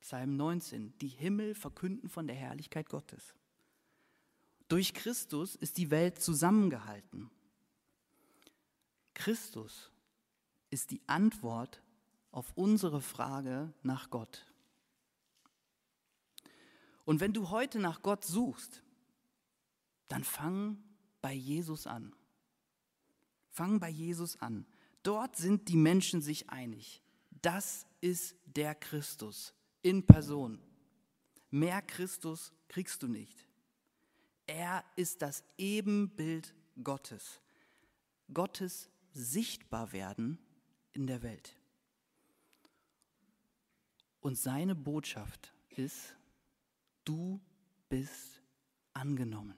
Psalm 0.00 0.38
19, 0.38 0.96
die 1.02 1.08
Himmel 1.08 1.54
verkünden 1.54 2.08
von 2.08 2.26
der 2.26 2.34
Herrlichkeit 2.34 2.88
Gottes. 2.88 3.34
Durch 4.68 4.94
Christus 4.94 5.54
ist 5.54 5.76
die 5.76 5.90
Welt 5.90 6.18
zusammengehalten. 6.18 7.30
Christus 9.12 9.92
ist 10.70 10.90
die 10.92 11.02
Antwort 11.06 11.82
auf 12.32 12.54
unsere 12.54 13.02
Frage 13.02 13.74
nach 13.82 14.08
Gott. 14.08 14.46
Und 17.04 17.20
wenn 17.20 17.34
du 17.34 17.50
heute 17.50 17.78
nach 17.78 18.00
Gott 18.00 18.24
suchst, 18.24 18.82
dann 20.08 20.24
fang 20.24 20.82
bei 21.20 21.32
Jesus 21.32 21.86
an. 21.86 22.14
Fang 23.50 23.80
bei 23.80 23.88
Jesus 23.88 24.40
an. 24.40 24.66
Dort 25.02 25.36
sind 25.36 25.68
die 25.68 25.76
Menschen 25.76 26.20
sich 26.20 26.50
einig. 26.50 27.02
Das 27.42 27.86
ist 28.00 28.36
der 28.44 28.74
Christus 28.74 29.54
in 29.82 30.04
Person. 30.06 30.60
Mehr 31.50 31.80
Christus 31.82 32.52
kriegst 32.68 33.02
du 33.02 33.08
nicht. 33.08 33.46
Er 34.46 34.84
ist 34.96 35.22
das 35.22 35.44
Ebenbild 35.56 36.54
Gottes. 36.82 37.40
Gottes 38.32 38.90
Sichtbarwerden 39.12 40.38
in 40.92 41.06
der 41.06 41.22
Welt. 41.22 41.56
Und 44.20 44.36
seine 44.36 44.74
Botschaft 44.74 45.54
ist, 45.70 46.16
du 47.04 47.40
bist 47.88 48.42
angenommen. 48.92 49.56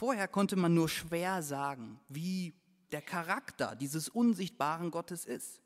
Vorher 0.00 0.28
konnte 0.28 0.56
man 0.56 0.72
nur 0.72 0.88
schwer 0.88 1.42
sagen, 1.42 2.00
wie 2.08 2.54
der 2.90 3.02
Charakter 3.02 3.76
dieses 3.76 4.08
unsichtbaren 4.08 4.90
Gottes 4.90 5.26
ist. 5.26 5.60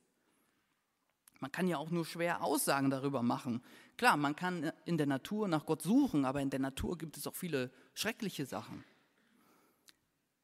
Man 1.38 1.52
kann 1.52 1.68
ja 1.68 1.78
auch 1.78 1.90
nur 1.90 2.04
schwer 2.04 2.42
Aussagen 2.42 2.90
darüber 2.90 3.22
machen. 3.22 3.62
Klar, 3.96 4.16
man 4.16 4.34
kann 4.34 4.72
in 4.86 4.98
der 4.98 5.06
Natur 5.06 5.46
nach 5.46 5.66
Gott 5.66 5.82
suchen, 5.82 6.24
aber 6.24 6.42
in 6.42 6.50
der 6.50 6.58
Natur 6.58 6.98
gibt 6.98 7.16
es 7.16 7.28
auch 7.28 7.36
viele 7.36 7.70
schreckliche 7.94 8.44
Sachen. 8.44 8.82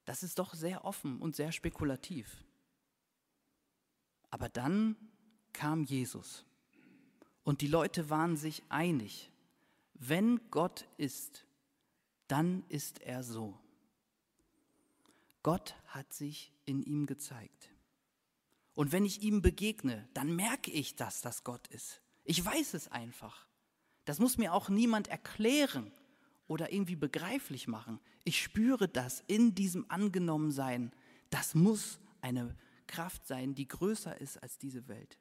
Das 0.04 0.22
ist 0.22 0.38
doch 0.38 0.54
sehr 0.54 0.84
offen 0.84 1.18
und 1.18 1.34
sehr 1.34 1.50
spekulativ. 1.50 2.44
Aber 4.30 4.48
dann 4.48 4.94
kam 5.52 5.82
Jesus 5.82 6.44
und 7.42 7.60
die 7.60 7.66
Leute 7.66 8.08
waren 8.08 8.36
sich 8.36 8.62
einig, 8.68 9.32
wenn 9.94 10.48
Gott 10.52 10.86
ist, 10.96 11.44
dann 12.28 12.62
ist 12.68 13.00
er 13.00 13.24
so. 13.24 13.59
Gott 15.42 15.74
hat 15.86 16.12
sich 16.12 16.52
in 16.64 16.82
ihm 16.82 17.06
gezeigt. 17.06 17.70
Und 18.74 18.92
wenn 18.92 19.04
ich 19.04 19.22
ihm 19.22 19.42
begegne, 19.42 20.08
dann 20.14 20.34
merke 20.34 20.70
ich, 20.70 20.96
dass 20.96 21.20
das 21.20 21.44
Gott 21.44 21.66
ist. 21.68 22.00
Ich 22.24 22.44
weiß 22.44 22.74
es 22.74 22.88
einfach. 22.88 23.46
Das 24.04 24.18
muss 24.18 24.38
mir 24.38 24.54
auch 24.54 24.68
niemand 24.68 25.08
erklären 25.08 25.92
oder 26.46 26.72
irgendwie 26.72 26.96
begreiflich 26.96 27.68
machen. 27.68 28.00
Ich 28.24 28.42
spüre 28.42 28.88
das 28.88 29.22
in 29.26 29.54
diesem 29.54 29.90
Angenommensein. 29.90 30.92
Das 31.30 31.54
muss 31.54 32.00
eine 32.20 32.56
Kraft 32.86 33.26
sein, 33.26 33.54
die 33.54 33.68
größer 33.68 34.20
ist 34.20 34.42
als 34.42 34.58
diese 34.58 34.88
Welt. 34.88 35.18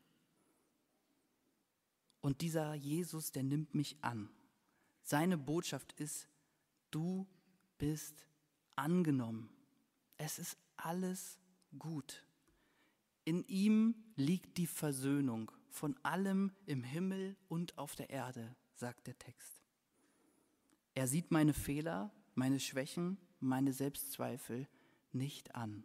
Und 2.22 2.42
dieser 2.42 2.74
Jesus, 2.74 3.32
der 3.32 3.44
nimmt 3.44 3.76
mich 3.76 3.98
an. 4.02 4.30
Seine 5.04 5.38
Botschaft 5.38 5.94
ist, 5.94 6.28
du 6.92 7.28
bist 7.78 8.26
angenommen. 8.76 9.50
Es 10.30 10.38
ist 10.38 10.58
alles 10.78 11.40
gut. 11.80 12.24
In 13.26 13.44
ihm 13.46 13.96
liegt 14.16 14.60
die 14.60 14.68
Versöhnung 14.68 15.52
von 15.72 15.98
allem 16.04 16.52
im 16.68 16.84
Himmel 16.84 17.36
und 17.48 17.80
auf 17.80 17.96
der 17.96 18.12
Erde, 18.12 18.56
sagt 18.76 19.08
der 19.08 19.18
Text. 19.18 19.64
Er 20.94 21.08
sieht 21.08 21.32
meine 21.32 21.56
Fehler, 21.56 22.14
meine 22.36 22.60
Schwächen, 22.60 23.18
meine 23.40 23.74
Selbstzweifel 23.74 24.68
nicht 25.14 25.56
an. 25.56 25.84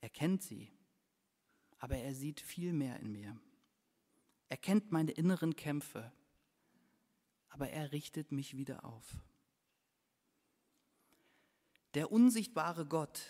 Er 0.00 0.10
kennt 0.10 0.44
sie, 0.44 0.70
aber 1.80 1.96
er 1.96 2.14
sieht 2.14 2.40
viel 2.40 2.72
mehr 2.72 3.00
in 3.00 3.10
mir. 3.10 3.36
Er 4.48 4.56
kennt 4.56 4.92
meine 4.92 5.10
inneren 5.10 5.56
Kämpfe, 5.56 6.12
aber 7.48 7.70
er 7.70 7.90
richtet 7.90 8.30
mich 8.30 8.56
wieder 8.56 8.84
auf. 8.84 9.16
Der 11.94 12.10
unsichtbare 12.10 12.86
Gott 12.86 13.20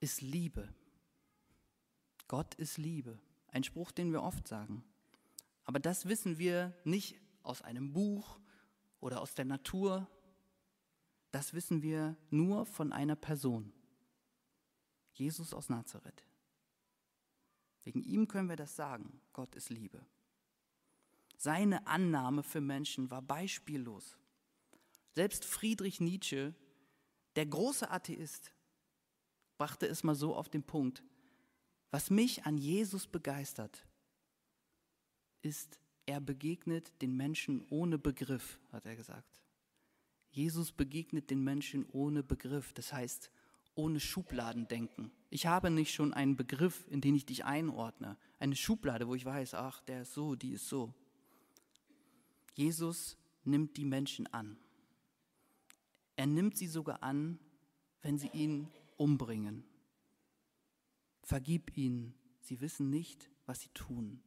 ist 0.00 0.20
Liebe. 0.20 0.72
Gott 2.28 2.54
ist 2.54 2.78
Liebe. 2.78 3.18
Ein 3.48 3.64
Spruch, 3.64 3.90
den 3.90 4.12
wir 4.12 4.22
oft 4.22 4.46
sagen. 4.46 4.84
Aber 5.64 5.80
das 5.80 6.06
wissen 6.06 6.38
wir 6.38 6.74
nicht 6.84 7.20
aus 7.42 7.62
einem 7.62 7.92
Buch 7.92 8.38
oder 9.00 9.20
aus 9.20 9.34
der 9.34 9.44
Natur. 9.44 10.08
Das 11.30 11.54
wissen 11.54 11.82
wir 11.82 12.16
nur 12.30 12.66
von 12.66 12.92
einer 12.92 13.16
Person. 13.16 13.72
Jesus 15.12 15.52
aus 15.52 15.68
Nazareth. 15.68 16.24
Wegen 17.84 18.02
ihm 18.02 18.28
können 18.28 18.48
wir 18.48 18.56
das 18.56 18.76
sagen. 18.76 19.20
Gott 19.32 19.54
ist 19.56 19.70
Liebe. 19.70 20.06
Seine 21.36 21.86
Annahme 21.86 22.44
für 22.44 22.60
Menschen 22.60 23.10
war 23.10 23.22
beispiellos. 23.22 24.16
Selbst 25.14 25.44
Friedrich 25.44 26.00
Nietzsche 26.00 26.54
der 27.36 27.46
große 27.46 27.90
Atheist 27.90 28.52
brachte 29.58 29.86
es 29.86 30.02
mal 30.02 30.14
so 30.14 30.34
auf 30.34 30.48
den 30.48 30.62
Punkt, 30.62 31.02
was 31.90 32.10
mich 32.10 32.44
an 32.46 32.56
Jesus 32.58 33.06
begeistert, 33.06 33.86
ist, 35.42 35.78
er 36.06 36.20
begegnet 36.20 36.92
den 37.02 37.16
Menschen 37.16 37.64
ohne 37.68 37.98
Begriff, 37.98 38.58
hat 38.72 38.86
er 38.86 38.96
gesagt. 38.96 39.42
Jesus 40.30 40.72
begegnet 40.72 41.30
den 41.30 41.44
Menschen 41.44 41.86
ohne 41.90 42.22
Begriff, 42.22 42.72
das 42.72 42.92
heißt 42.92 43.30
ohne 43.74 44.00
Schubladendenken. 44.00 45.12
Ich 45.30 45.46
habe 45.46 45.70
nicht 45.70 45.94
schon 45.94 46.12
einen 46.12 46.36
Begriff, 46.36 46.86
in 46.88 47.00
den 47.00 47.14
ich 47.14 47.26
dich 47.26 47.44
einordne, 47.44 48.16
eine 48.38 48.56
Schublade, 48.56 49.06
wo 49.08 49.14
ich 49.14 49.24
weiß, 49.24 49.54
ach, 49.54 49.80
der 49.82 50.02
ist 50.02 50.14
so, 50.14 50.34
die 50.34 50.52
ist 50.52 50.68
so. 50.68 50.94
Jesus 52.54 53.16
nimmt 53.44 53.76
die 53.76 53.84
Menschen 53.84 54.26
an. 54.32 54.58
Er 56.16 56.26
nimmt 56.26 56.56
sie 56.56 56.66
sogar 56.66 57.02
an, 57.02 57.38
wenn 58.02 58.18
sie 58.18 58.30
ihn 58.32 58.68
umbringen. 58.96 59.64
Vergib 61.22 61.76
ihnen, 61.76 62.14
sie 62.40 62.60
wissen 62.60 62.90
nicht, 62.90 63.30
was 63.46 63.60
sie 63.60 63.70
tun, 63.70 64.22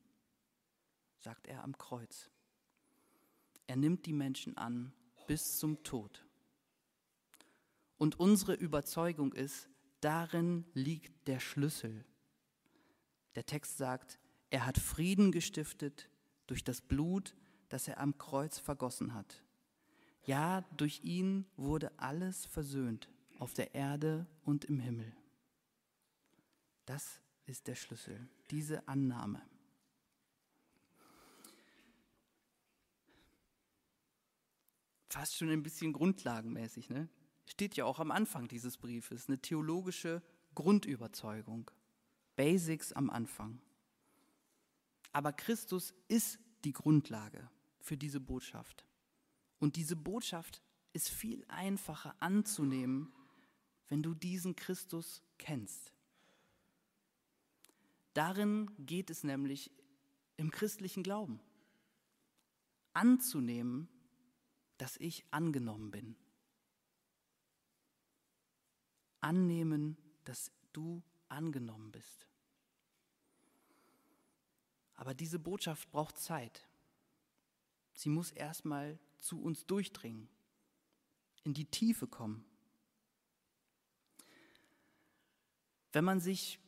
sagt 1.19 1.47
er 1.47 1.63
am 1.63 1.77
Kreuz. 1.77 2.29
Er 3.67 3.75
nimmt 3.75 4.05
die 4.05 4.13
Menschen 4.13 4.57
an 4.57 4.93
bis 5.27 5.57
zum 5.57 5.83
Tod. 5.83 6.25
Und 7.97 8.19
unsere 8.19 8.53
Überzeugung 8.53 9.33
ist, 9.33 9.69
darin 10.01 10.65
liegt 10.73 11.27
der 11.27 11.39
Schlüssel. 11.39 12.05
Der 13.35 13.45
Text 13.45 13.77
sagt, 13.77 14.19
er 14.49 14.65
hat 14.65 14.77
Frieden 14.77 15.31
gestiftet 15.31 16.09
durch 16.47 16.63
das 16.63 16.81
Blut, 16.81 17.35
das 17.69 17.87
er 17.87 17.99
am 17.99 18.17
Kreuz 18.17 18.59
vergossen 18.59 19.13
hat. 19.13 19.44
Ja, 20.25 20.61
durch 20.75 21.03
ihn 21.03 21.45
wurde 21.55 21.97
alles 21.99 22.47
versöhnt, 22.47 23.09
auf 23.38 23.53
der 23.53 23.75
Erde 23.75 24.25
und 24.43 24.65
im 24.65 24.79
Himmel. 24.79 25.15
Das 26.85 27.21
ist 27.45 27.67
der 27.67 27.75
Schlüssel, 27.75 28.27
diese 28.49 28.88
Annahme. 28.88 29.41
Fast 35.09 35.35
schon 35.38 35.49
ein 35.49 35.63
bisschen 35.63 35.93
grundlagenmäßig, 35.93 36.89
ne? 36.89 37.07
Steht 37.45 37.75
ja 37.75 37.85
auch 37.85 37.99
am 37.99 38.11
Anfang 38.11 38.47
dieses 38.47 38.77
Briefes, 38.77 39.27
eine 39.27 39.39
theologische 39.39 40.23
Grundüberzeugung. 40.55 41.69
Basics 42.35 42.91
am 42.91 43.09
Anfang. 43.09 43.61
Aber 45.13 45.31
Christus 45.31 45.93
ist 46.07 46.39
die 46.65 46.73
Grundlage 46.73 47.49
für 47.79 47.95
diese 47.95 48.19
Botschaft. 48.19 48.85
Und 49.59 49.75
diese 49.75 49.95
Botschaft 49.95 50.61
ist 50.93 51.09
viel 51.09 51.43
einfacher 51.47 52.15
anzunehmen, 52.19 53.13
wenn 53.89 54.01
du 54.01 54.13
diesen 54.13 54.55
Christus 54.55 55.21
kennst. 55.37 55.93
Darin 58.13 58.71
geht 58.79 59.09
es 59.09 59.23
nämlich 59.23 59.71
im 60.37 60.51
christlichen 60.51 61.03
Glauben. 61.03 61.41
Anzunehmen, 62.93 63.89
dass 64.77 64.97
ich 64.97 65.25
angenommen 65.31 65.91
bin. 65.91 66.15
Annehmen, 69.19 69.97
dass 70.23 70.51
du 70.71 71.03
angenommen 71.27 71.91
bist. 71.91 72.27
Aber 74.95 75.13
diese 75.13 75.39
Botschaft 75.39 75.91
braucht 75.91 76.17
Zeit. 76.17 76.67
Sie 77.95 78.10
muss 78.10 78.31
erstmal 78.31 78.99
zu 79.19 79.41
uns 79.41 79.65
durchdringen, 79.65 80.29
in 81.43 81.53
die 81.53 81.65
Tiefe 81.65 82.08
kommen. 82.08 82.45
Wenn 85.91 86.03
man 86.03 86.19
sich 86.19 86.60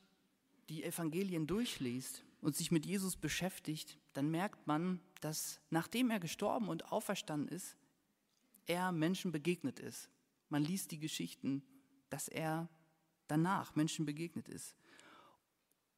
die 0.70 0.84
Evangelien 0.84 1.48
durchliest 1.48 2.24
und 2.42 2.56
sich 2.56 2.72
mit 2.72 2.86
Jesus 2.86 3.18
beschäftigt, 3.18 4.00
dann 4.14 4.32
merkt 4.32 4.66
man, 4.68 5.02
dass 5.22 5.60
nachdem 5.70 6.10
er 6.10 6.20
gestorben 6.20 6.70
und 6.70 6.92
auferstanden 6.92 7.50
ist, 7.50 7.76
er 8.66 8.92
Menschen 8.92 9.32
begegnet 9.32 9.80
ist. 9.80 10.10
Man 10.50 10.64
liest 10.64 10.92
die 10.92 11.00
Geschichten, 11.00 11.62
dass 12.10 12.28
er 12.28 12.70
danach 13.28 13.76
Menschen 13.76 14.06
begegnet 14.06 14.48
ist. 14.48 14.76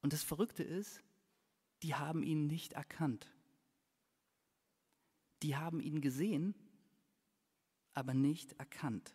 Und 0.02 0.14
das 0.14 0.24
Verrückte 0.24 0.64
ist, 0.64 1.04
die 1.84 1.96
haben 1.96 2.24
ihn 2.24 2.48
nicht 2.48 2.74
erkannt. 2.74 3.32
Die 5.42 5.56
haben 5.56 5.80
ihn 5.80 6.02
gesehen, 6.02 6.54
aber 7.94 8.14
nicht 8.14 8.54
erkannt. 8.54 9.14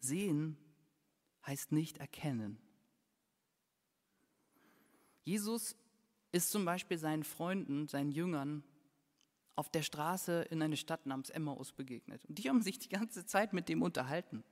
Sehen 0.00 0.56
heißt 1.46 1.72
nicht 1.72 1.98
erkennen. 1.98 2.58
Jesus 5.24 5.76
ist 6.32 6.50
zum 6.50 6.64
Beispiel 6.64 6.98
seinen 6.98 7.24
Freunden, 7.24 7.88
seinen 7.88 8.12
Jüngern 8.12 8.64
auf 9.56 9.68
der 9.68 9.82
Straße 9.82 10.42
in 10.42 10.62
eine 10.62 10.76
Stadt 10.76 11.04
namens 11.06 11.30
Emmaus 11.30 11.72
begegnet. 11.72 12.24
Und 12.26 12.38
die 12.38 12.48
haben 12.48 12.62
sich 12.62 12.78
die 12.78 12.88
ganze 12.88 13.26
Zeit 13.26 13.52
mit 13.52 13.68
dem 13.68 13.82
unterhalten. 13.82 14.44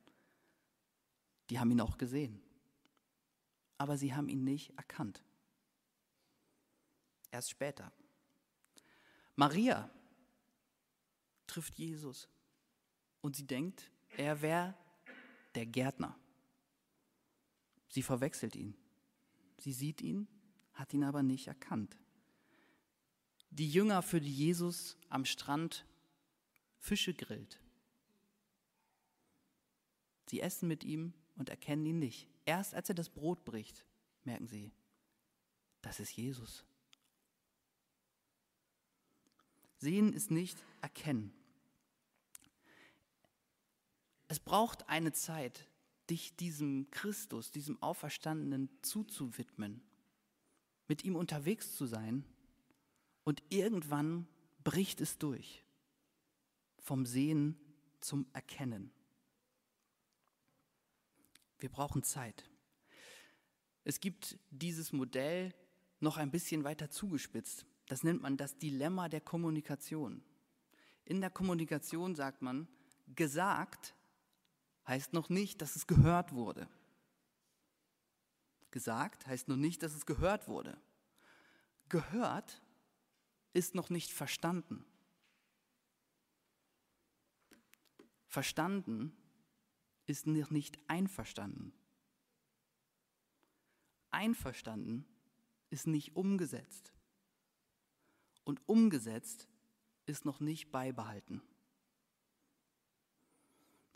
Die 1.48 1.60
haben 1.60 1.70
ihn 1.70 1.80
auch 1.80 1.96
gesehen. 1.96 2.42
Aber 3.78 3.96
sie 3.96 4.14
haben 4.14 4.28
ihn 4.28 4.42
nicht 4.42 4.76
erkannt. 4.76 5.22
Erst 7.30 7.50
später. 7.50 7.92
Maria 9.36 9.90
trifft 11.46 11.78
Jesus 11.78 12.28
und 13.20 13.36
sie 13.36 13.46
denkt, 13.46 13.90
er 14.16 14.40
wäre 14.40 14.74
der 15.54 15.66
Gärtner. 15.66 16.18
Sie 17.88 18.02
verwechselt 18.02 18.56
ihn. 18.56 18.74
Sie 19.58 19.72
sieht 19.72 20.00
ihn, 20.00 20.26
hat 20.72 20.92
ihn 20.92 21.04
aber 21.04 21.22
nicht 21.22 21.46
erkannt. 21.46 21.96
Die 23.50 23.70
Jünger, 23.70 24.02
für 24.02 24.20
die 24.20 24.32
Jesus 24.32 24.96
am 25.08 25.24
Strand 25.24 25.86
Fische 26.78 27.14
grillt. 27.14 27.60
Sie 30.28 30.40
essen 30.40 30.68
mit 30.68 30.84
ihm 30.84 31.14
und 31.36 31.48
erkennen 31.48 31.86
ihn 31.86 31.98
nicht. 31.98 32.28
Erst 32.44 32.74
als 32.74 32.88
er 32.88 32.94
das 32.94 33.08
Brot 33.08 33.44
bricht, 33.44 33.84
merken 34.24 34.46
sie, 34.46 34.72
das 35.82 36.00
ist 36.00 36.12
Jesus. 36.12 36.64
Sehen 39.78 40.12
ist 40.12 40.30
nicht 40.30 40.62
erkennen. 40.80 41.32
Es 44.28 44.40
braucht 44.40 44.88
eine 44.88 45.12
Zeit, 45.12 45.68
dich 46.10 46.36
diesem 46.36 46.90
Christus, 46.90 47.50
diesem 47.50 47.80
Auferstandenen 47.82 48.70
zuzuwidmen, 48.82 49.82
mit 50.88 51.04
ihm 51.04 51.16
unterwegs 51.16 51.74
zu 51.74 51.86
sein 51.86 52.24
und 53.24 53.42
irgendwann 53.48 54.26
bricht 54.64 55.00
es 55.00 55.18
durch, 55.18 55.64
vom 56.78 57.06
Sehen 57.06 57.58
zum 58.00 58.26
Erkennen. 58.32 58.90
Wir 61.58 61.68
brauchen 61.68 62.02
Zeit. 62.02 62.48
Es 63.84 64.00
gibt 64.00 64.38
dieses 64.50 64.92
Modell 64.92 65.54
noch 66.00 66.16
ein 66.16 66.30
bisschen 66.30 66.64
weiter 66.64 66.90
zugespitzt. 66.90 67.66
Das 67.86 68.02
nennt 68.02 68.22
man 68.22 68.36
das 68.36 68.58
Dilemma 68.58 69.08
der 69.08 69.20
Kommunikation. 69.20 70.22
In 71.04 71.20
der 71.20 71.30
Kommunikation 71.30 72.14
sagt 72.14 72.42
man, 72.42 72.68
gesagt 73.14 73.94
heißt 74.86 75.12
noch 75.12 75.28
nicht, 75.28 75.62
dass 75.62 75.76
es 75.76 75.86
gehört 75.86 76.32
wurde. 76.32 76.68
Gesagt 78.72 79.26
heißt 79.26 79.48
noch 79.48 79.56
nicht, 79.56 79.82
dass 79.82 79.94
es 79.94 80.04
gehört 80.04 80.48
wurde. 80.48 80.76
Gehört 81.88 82.60
ist 83.52 83.74
noch 83.74 83.88
nicht 83.88 84.12
verstanden. 84.12 84.84
Verstanden 88.26 89.16
ist 90.06 90.26
noch 90.26 90.50
nicht 90.50 90.78
einverstanden. 90.88 91.72
Einverstanden 94.10 95.06
ist 95.70 95.86
nicht 95.86 96.16
umgesetzt. 96.16 96.92
Und 98.46 98.66
umgesetzt 98.66 99.46
ist 100.06 100.24
noch 100.24 100.40
nicht 100.40 100.72
beibehalten 100.72 101.42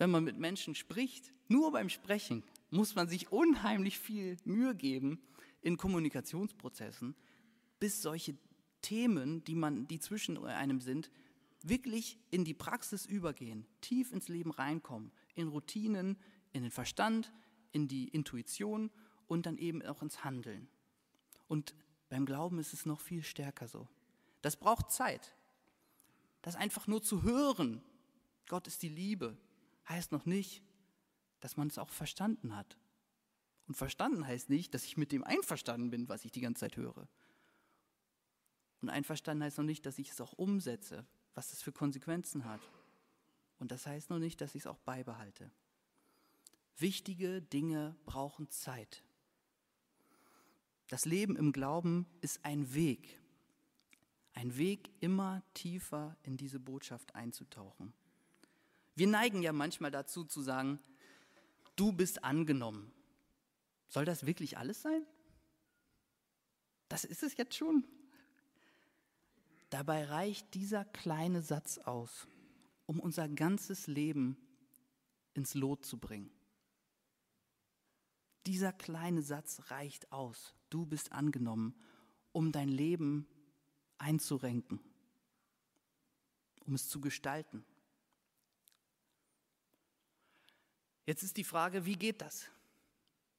wenn 0.00 0.10
man 0.10 0.24
mit 0.24 0.38
Menschen 0.38 0.74
spricht, 0.74 1.30
nur 1.46 1.72
beim 1.72 1.90
Sprechen 1.90 2.42
muss 2.70 2.94
man 2.94 3.06
sich 3.06 3.30
unheimlich 3.30 3.98
viel 3.98 4.38
Mühe 4.44 4.74
geben 4.74 5.20
in 5.60 5.76
Kommunikationsprozessen, 5.76 7.14
bis 7.78 8.00
solche 8.00 8.34
Themen, 8.80 9.44
die, 9.44 9.54
man, 9.54 9.86
die 9.88 10.00
zwischen 10.00 10.42
einem 10.46 10.80
sind, 10.80 11.10
wirklich 11.62 12.18
in 12.30 12.46
die 12.46 12.54
Praxis 12.54 13.04
übergehen, 13.04 13.66
tief 13.82 14.10
ins 14.10 14.28
Leben 14.28 14.52
reinkommen, 14.52 15.12
in 15.34 15.48
Routinen, 15.48 16.16
in 16.52 16.62
den 16.62 16.70
Verstand, 16.70 17.30
in 17.72 17.86
die 17.86 18.08
Intuition 18.08 18.90
und 19.26 19.44
dann 19.44 19.58
eben 19.58 19.82
auch 19.82 20.00
ins 20.00 20.24
Handeln. 20.24 20.68
Und 21.46 21.74
beim 22.08 22.24
Glauben 22.24 22.58
ist 22.58 22.72
es 22.72 22.86
noch 22.86 23.00
viel 23.00 23.22
stärker 23.22 23.68
so. 23.68 23.86
Das 24.42 24.56
braucht 24.56 24.90
Zeit. 24.90 25.34
Das 26.42 26.56
einfach 26.56 26.86
nur 26.86 27.02
zu 27.02 27.22
hören, 27.22 27.82
Gott 28.48 28.66
ist 28.66 28.82
die 28.82 28.88
Liebe, 28.88 29.36
heißt 29.88 30.12
noch 30.12 30.26
nicht, 30.26 30.62
dass 31.40 31.56
man 31.56 31.68
es 31.68 31.78
auch 31.78 31.90
verstanden 31.90 32.56
hat. 32.56 32.78
Und 33.66 33.74
verstanden 33.74 34.26
heißt 34.26 34.50
nicht, 34.50 34.74
dass 34.74 34.84
ich 34.84 34.96
mit 34.96 35.12
dem 35.12 35.22
einverstanden 35.22 35.90
bin, 35.90 36.08
was 36.08 36.24
ich 36.24 36.32
die 36.32 36.40
ganze 36.40 36.60
Zeit 36.60 36.76
höre. 36.76 37.08
Und 38.80 38.88
einverstanden 38.88 39.44
heißt 39.44 39.58
noch 39.58 39.64
nicht, 39.64 39.84
dass 39.86 39.98
ich 39.98 40.10
es 40.10 40.20
auch 40.20 40.32
umsetze, 40.32 41.06
was 41.34 41.52
es 41.52 41.62
für 41.62 41.72
Konsequenzen 41.72 42.44
hat. 42.44 42.60
Und 43.58 43.70
das 43.70 43.86
heißt 43.86 44.10
noch 44.10 44.18
nicht, 44.18 44.40
dass 44.40 44.54
ich 44.54 44.62
es 44.62 44.66
auch 44.66 44.78
beibehalte. 44.78 45.50
Wichtige 46.78 47.42
Dinge 47.42 47.94
brauchen 48.06 48.48
Zeit. 48.48 49.04
Das 50.88 51.04
Leben 51.04 51.36
im 51.36 51.52
Glauben 51.52 52.06
ist 52.22 52.44
ein 52.44 52.74
Weg. 52.74 53.19
Ein 54.34 54.56
Weg, 54.56 54.90
immer 55.00 55.42
tiefer 55.54 56.16
in 56.22 56.36
diese 56.36 56.60
Botschaft 56.60 57.14
einzutauchen. 57.14 57.92
Wir 58.94 59.06
neigen 59.06 59.42
ja 59.42 59.52
manchmal 59.52 59.90
dazu 59.90 60.24
zu 60.24 60.40
sagen, 60.42 60.78
du 61.76 61.92
bist 61.92 62.24
angenommen. 62.24 62.92
Soll 63.88 64.04
das 64.04 64.26
wirklich 64.26 64.58
alles 64.58 64.82
sein? 64.82 65.04
Das 66.88 67.04
ist 67.04 67.22
es 67.22 67.36
jetzt 67.36 67.56
schon. 67.56 67.84
Dabei 69.70 70.04
reicht 70.04 70.54
dieser 70.54 70.84
kleine 70.84 71.42
Satz 71.42 71.78
aus, 71.78 72.26
um 72.86 72.98
unser 72.98 73.28
ganzes 73.28 73.86
Leben 73.86 74.36
ins 75.34 75.54
Lot 75.54 75.84
zu 75.84 75.98
bringen. 75.98 76.30
Dieser 78.46 78.72
kleine 78.72 79.22
Satz 79.22 79.70
reicht 79.70 80.10
aus. 80.12 80.54
Du 80.70 80.86
bist 80.86 81.12
angenommen, 81.12 81.74
um 82.32 82.52
dein 82.52 82.68
Leben 82.68 83.26
einzurenken, 84.00 84.80
um 86.66 86.74
es 86.74 86.88
zu 86.88 87.00
gestalten. 87.00 87.64
Jetzt 91.06 91.22
ist 91.22 91.36
die 91.36 91.44
Frage, 91.44 91.84
wie 91.86 91.96
geht 91.96 92.20
das? 92.20 92.46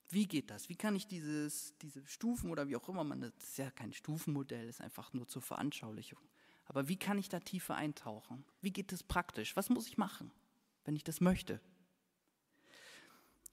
Wie 0.09 0.27
geht 0.27 0.49
das? 0.49 0.67
Wie 0.67 0.75
kann 0.75 0.95
ich 0.95 1.07
dieses, 1.07 1.77
diese 1.77 2.05
Stufen 2.05 2.51
oder 2.51 2.67
wie 2.67 2.75
auch 2.75 2.89
immer 2.89 3.03
man, 3.03 3.21
das 3.21 3.31
ist 3.37 3.57
ja 3.57 3.71
kein 3.71 3.93
Stufenmodell, 3.93 4.67
ist 4.67 4.81
einfach 4.81 5.13
nur 5.13 5.27
zur 5.27 5.41
Veranschaulichung. 5.41 6.19
Aber 6.65 6.87
wie 6.89 6.97
kann 6.97 7.17
ich 7.17 7.29
da 7.29 7.39
tiefer 7.39 7.75
eintauchen? 7.75 8.43
Wie 8.61 8.71
geht 8.71 8.91
das 8.91 9.03
praktisch? 9.03 9.55
Was 9.55 9.69
muss 9.69 9.87
ich 9.87 9.97
machen, 9.97 10.31
wenn 10.83 10.95
ich 10.95 11.03
das 11.03 11.21
möchte? 11.21 11.61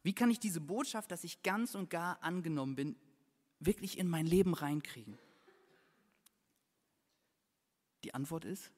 Wie 0.03 0.14
kann 0.14 0.31
ich 0.31 0.40
diese 0.40 0.61
Botschaft, 0.61 1.11
dass 1.11 1.25
ich 1.25 1.42
ganz 1.42 1.75
und 1.75 1.90
gar 1.90 2.23
angenommen 2.23 2.75
bin, 2.75 2.97
wirklich 3.61 3.99
in 3.99 4.09
mein 4.09 4.27
Leben 4.27 4.55
reinkriegen? 4.55 5.18
Die 8.04 8.14
Antwort 8.14 8.44
ist 8.44 8.70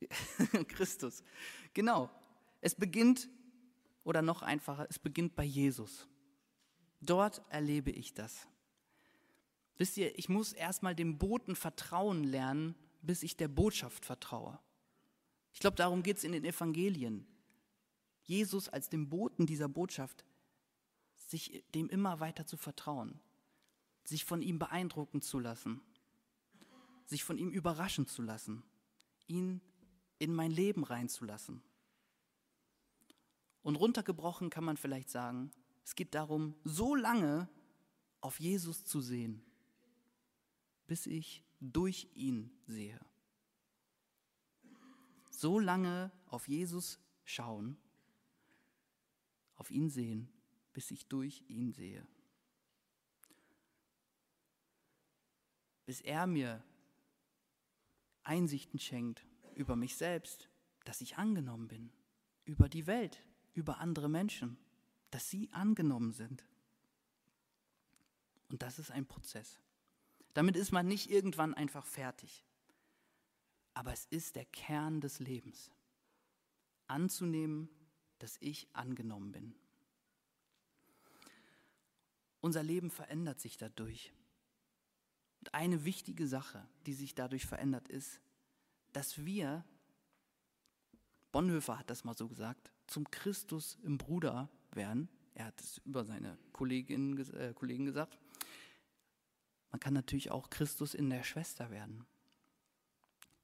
Christus. 0.68 1.22
Genau, 1.74 2.10
es 2.60 2.74
beginnt, 2.74 3.28
oder 4.04 4.22
noch 4.22 4.42
einfacher, 4.42 4.86
es 4.88 4.98
beginnt 4.98 5.36
bei 5.36 5.44
Jesus. 5.44 6.06
Dort 7.00 7.42
erlebe 7.50 7.90
ich 7.90 8.14
das. 8.14 8.46
Wisst 9.76 9.96
ihr, 9.96 10.18
ich 10.18 10.28
muss 10.28 10.52
erstmal 10.52 10.94
dem 10.94 11.18
Boten 11.18 11.54
vertrauen 11.54 12.24
lernen, 12.24 12.74
bis 13.02 13.22
ich 13.22 13.36
der 13.36 13.48
Botschaft 13.48 14.04
vertraue. 14.04 14.58
Ich 15.52 15.60
glaube, 15.60 15.76
darum 15.76 16.02
geht 16.02 16.16
es 16.16 16.24
in 16.24 16.32
den 16.32 16.44
Evangelien. 16.44 17.26
Jesus 18.22 18.68
als 18.68 18.88
dem 18.88 19.08
Boten 19.08 19.46
dieser 19.46 19.68
Botschaft, 19.68 20.24
sich 21.16 21.64
dem 21.74 21.88
immer 21.88 22.20
weiter 22.20 22.46
zu 22.46 22.56
vertrauen, 22.56 23.20
sich 24.04 24.24
von 24.24 24.42
ihm 24.42 24.58
beeindrucken 24.58 25.20
zu 25.22 25.38
lassen, 25.38 25.80
sich 27.08 27.24
von 27.24 27.38
ihm 27.38 27.50
überraschen 27.50 28.06
zu 28.06 28.20
lassen, 28.22 28.62
ihn 29.26 29.62
in 30.18 30.34
mein 30.34 30.50
Leben 30.50 30.84
reinzulassen. 30.84 31.62
Und 33.62 33.76
runtergebrochen 33.76 34.50
kann 34.50 34.64
man 34.64 34.76
vielleicht 34.76 35.08
sagen, 35.08 35.50
es 35.84 35.94
geht 35.94 36.14
darum, 36.14 36.54
so 36.64 36.94
lange 36.94 37.48
auf 38.20 38.38
Jesus 38.40 38.84
zu 38.84 39.00
sehen, 39.00 39.42
bis 40.86 41.06
ich 41.06 41.44
durch 41.60 42.08
ihn 42.14 42.50
sehe. 42.66 43.00
So 45.30 45.58
lange 45.58 46.12
auf 46.26 46.46
Jesus 46.46 47.00
schauen, 47.24 47.78
auf 49.54 49.70
ihn 49.70 49.88
sehen, 49.88 50.28
bis 50.74 50.90
ich 50.90 51.06
durch 51.06 51.42
ihn 51.48 51.72
sehe. 51.72 52.06
Bis 55.86 56.02
er 56.02 56.26
mir 56.26 56.62
Einsichten 58.28 58.78
schenkt 58.78 59.26
über 59.54 59.74
mich 59.74 59.96
selbst, 59.96 60.50
dass 60.84 61.00
ich 61.00 61.16
angenommen 61.16 61.66
bin, 61.66 61.90
über 62.44 62.68
die 62.68 62.86
Welt, 62.86 63.22
über 63.54 63.78
andere 63.78 64.08
Menschen, 64.08 64.58
dass 65.10 65.30
sie 65.30 65.48
angenommen 65.52 66.12
sind. 66.12 66.44
Und 68.50 68.62
das 68.62 68.78
ist 68.78 68.90
ein 68.90 69.06
Prozess. 69.06 69.58
Damit 70.34 70.56
ist 70.56 70.72
man 70.72 70.86
nicht 70.86 71.10
irgendwann 71.10 71.54
einfach 71.54 71.86
fertig. 71.86 72.44
Aber 73.74 73.92
es 73.92 74.04
ist 74.06 74.36
der 74.36 74.44
Kern 74.44 75.00
des 75.00 75.20
Lebens. 75.20 75.70
Anzunehmen, 76.86 77.68
dass 78.18 78.36
ich 78.40 78.68
angenommen 78.74 79.32
bin. 79.32 79.54
Unser 82.40 82.62
Leben 82.62 82.90
verändert 82.90 83.40
sich 83.40 83.56
dadurch. 83.56 84.12
Und 85.40 85.54
eine 85.54 85.84
wichtige 85.84 86.26
Sache, 86.26 86.66
die 86.86 86.94
sich 86.94 87.14
dadurch 87.14 87.46
verändert, 87.46 87.88
ist, 87.88 88.20
dass 88.92 89.24
wir, 89.24 89.64
Bonhoeffer 91.32 91.78
hat 91.78 91.90
das 91.90 92.04
mal 92.04 92.16
so 92.16 92.28
gesagt, 92.28 92.72
zum 92.86 93.10
Christus 93.10 93.78
im 93.82 93.98
Bruder 93.98 94.48
werden. 94.72 95.08
Er 95.34 95.46
hat 95.46 95.60
es 95.60 95.78
über 95.84 96.04
seine 96.04 96.38
Kolleginnen, 96.52 97.18
äh, 97.34 97.52
Kollegen 97.54 97.84
gesagt. 97.84 98.18
Man 99.70 99.80
kann 99.80 99.94
natürlich 99.94 100.30
auch 100.30 100.50
Christus 100.50 100.94
in 100.94 101.10
der 101.10 101.22
Schwester 101.22 101.70
werden. 101.70 102.06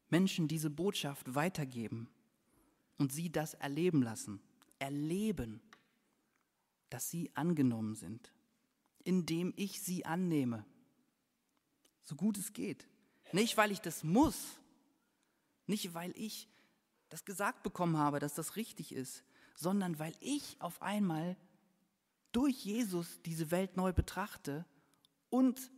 Menschen 0.08 0.48
diese 0.48 0.70
Botschaft 0.70 1.34
weitergeben 1.34 2.08
und 2.98 3.12
sie 3.12 3.30
das 3.30 3.54
erleben 3.54 4.02
lassen, 4.02 4.40
erleben, 4.78 5.60
dass 6.90 7.10
sie 7.10 7.30
angenommen 7.34 7.94
sind, 7.94 8.32
indem 9.02 9.52
ich 9.56 9.80
sie 9.80 10.04
annehme, 10.06 10.64
so 12.04 12.14
gut 12.14 12.38
es 12.38 12.52
geht. 12.52 12.86
Nicht, 13.32 13.56
weil 13.56 13.72
ich 13.72 13.80
das 13.80 14.04
muss, 14.04 14.58
nicht, 15.66 15.94
weil 15.94 16.12
ich 16.16 16.48
das 17.08 17.24
gesagt 17.24 17.62
bekommen 17.62 17.96
habe, 17.96 18.18
dass 18.18 18.34
das 18.34 18.56
richtig 18.56 18.92
ist, 18.92 19.24
sondern 19.56 19.98
weil 19.98 20.14
ich 20.20 20.56
auf 20.60 20.82
einmal 20.82 21.36
durch 22.32 22.64
Jesus 22.64 23.22
diese 23.22 23.50
Welt 23.50 23.76
neu 23.76 23.92
betrachte 23.92 24.64
und 25.30 25.70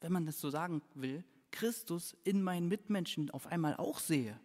wenn 0.00 0.12
man 0.12 0.26
das 0.26 0.40
so 0.40 0.50
sagen 0.50 0.82
will, 0.94 1.24
Christus 1.50 2.16
in 2.24 2.42
meinen 2.42 2.68
Mitmenschen 2.68 3.30
auf 3.30 3.46
einmal 3.46 3.76
auch 3.76 3.98
sehe. 3.98 4.38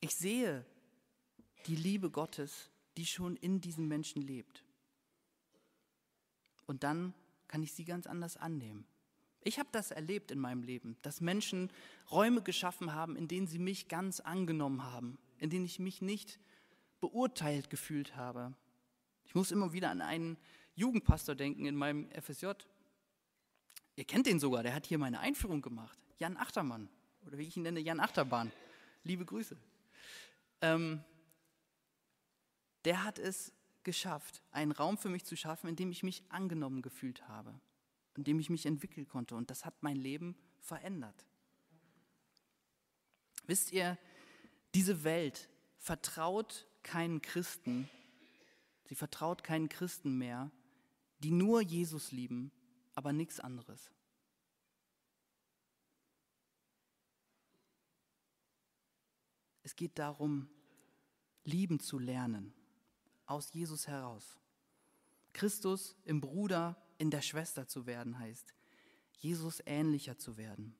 Ich 0.00 0.12
sehe 0.12 0.64
die 1.66 1.76
Liebe 1.76 2.10
Gottes, 2.10 2.70
die 2.96 3.06
schon 3.06 3.36
in 3.36 3.60
diesen 3.60 3.86
Menschen 3.86 4.22
lebt. 4.22 4.64
Und 6.66 6.84
dann 6.84 7.14
kann 7.52 7.62
ich 7.62 7.74
sie 7.74 7.84
ganz 7.84 8.06
anders 8.06 8.38
annehmen. 8.38 8.86
Ich 9.42 9.58
habe 9.58 9.68
das 9.72 9.90
erlebt 9.90 10.30
in 10.30 10.38
meinem 10.38 10.62
Leben, 10.62 10.96
dass 11.02 11.20
Menschen 11.20 11.70
Räume 12.10 12.40
geschaffen 12.40 12.94
haben, 12.94 13.14
in 13.14 13.28
denen 13.28 13.46
sie 13.46 13.58
mich 13.58 13.88
ganz 13.88 14.20
angenommen 14.20 14.82
haben, 14.82 15.18
in 15.36 15.50
denen 15.50 15.66
ich 15.66 15.78
mich 15.78 16.00
nicht 16.00 16.40
beurteilt 16.98 17.68
gefühlt 17.68 18.16
habe. 18.16 18.54
Ich 19.26 19.34
muss 19.34 19.50
immer 19.50 19.74
wieder 19.74 19.90
an 19.90 20.00
einen 20.00 20.38
Jugendpastor 20.76 21.34
denken 21.34 21.66
in 21.66 21.76
meinem 21.76 22.08
FSJ, 22.12 22.52
Ihr 23.96 24.04
kennt 24.06 24.24
den 24.26 24.40
sogar, 24.40 24.62
der 24.62 24.72
hat 24.72 24.86
hier 24.86 24.96
meine 24.96 25.20
Einführung 25.20 25.60
gemacht. 25.60 25.98
Jan 26.18 26.38
Achtermann, 26.38 26.88
oder 27.26 27.36
wie 27.36 27.42
ich 27.42 27.58
ihn 27.58 27.64
nenne, 27.64 27.80
Jan 27.80 28.00
Achterbahn. 28.00 28.50
Liebe 29.04 29.26
Grüße. 29.26 29.58
Ähm, 30.62 31.04
der 32.86 33.04
hat 33.04 33.18
es 33.18 33.52
geschafft, 33.84 34.42
einen 34.50 34.72
Raum 34.72 34.98
für 34.98 35.08
mich 35.08 35.24
zu 35.24 35.36
schaffen, 35.36 35.68
in 35.68 35.76
dem 35.76 35.90
ich 35.90 36.02
mich 36.02 36.22
angenommen 36.28 36.82
gefühlt 36.82 37.28
habe, 37.28 37.60
in 38.16 38.24
dem 38.24 38.38
ich 38.38 38.50
mich 38.50 38.66
entwickeln 38.66 39.06
konnte. 39.06 39.34
Und 39.34 39.50
das 39.50 39.64
hat 39.64 39.82
mein 39.82 39.96
Leben 39.96 40.36
verändert. 40.60 41.26
Wisst 43.46 43.72
ihr, 43.72 43.98
diese 44.74 45.04
Welt 45.04 45.48
vertraut 45.78 46.66
keinen 46.82 47.20
Christen, 47.22 47.88
sie 48.84 48.94
vertraut 48.94 49.42
keinen 49.42 49.68
Christen 49.68 50.16
mehr, 50.16 50.50
die 51.18 51.30
nur 51.30 51.60
Jesus 51.60 52.12
lieben 52.12 52.52
aber 52.94 53.12
nichts 53.12 53.40
anderes. 53.40 53.90
Es 59.62 59.76
geht 59.76 59.98
darum, 59.98 60.48
lieben 61.44 61.78
zu 61.78 61.98
lernen, 61.98 62.52
aus 63.32 63.52
Jesus 63.52 63.88
heraus. 63.88 64.38
Christus 65.32 65.96
im 66.04 66.20
Bruder, 66.20 66.76
in 66.98 67.10
der 67.10 67.22
Schwester 67.22 67.66
zu 67.66 67.86
werden 67.86 68.18
heißt, 68.18 68.54
Jesus 69.18 69.62
ähnlicher 69.66 70.18
zu 70.18 70.36
werden, 70.36 70.74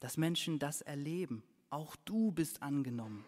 dass 0.00 0.16
Menschen 0.16 0.58
das 0.58 0.82
erleben. 0.82 1.42
Auch 1.70 1.96
du 1.96 2.32
bist 2.32 2.62
angenommen. 2.62 3.24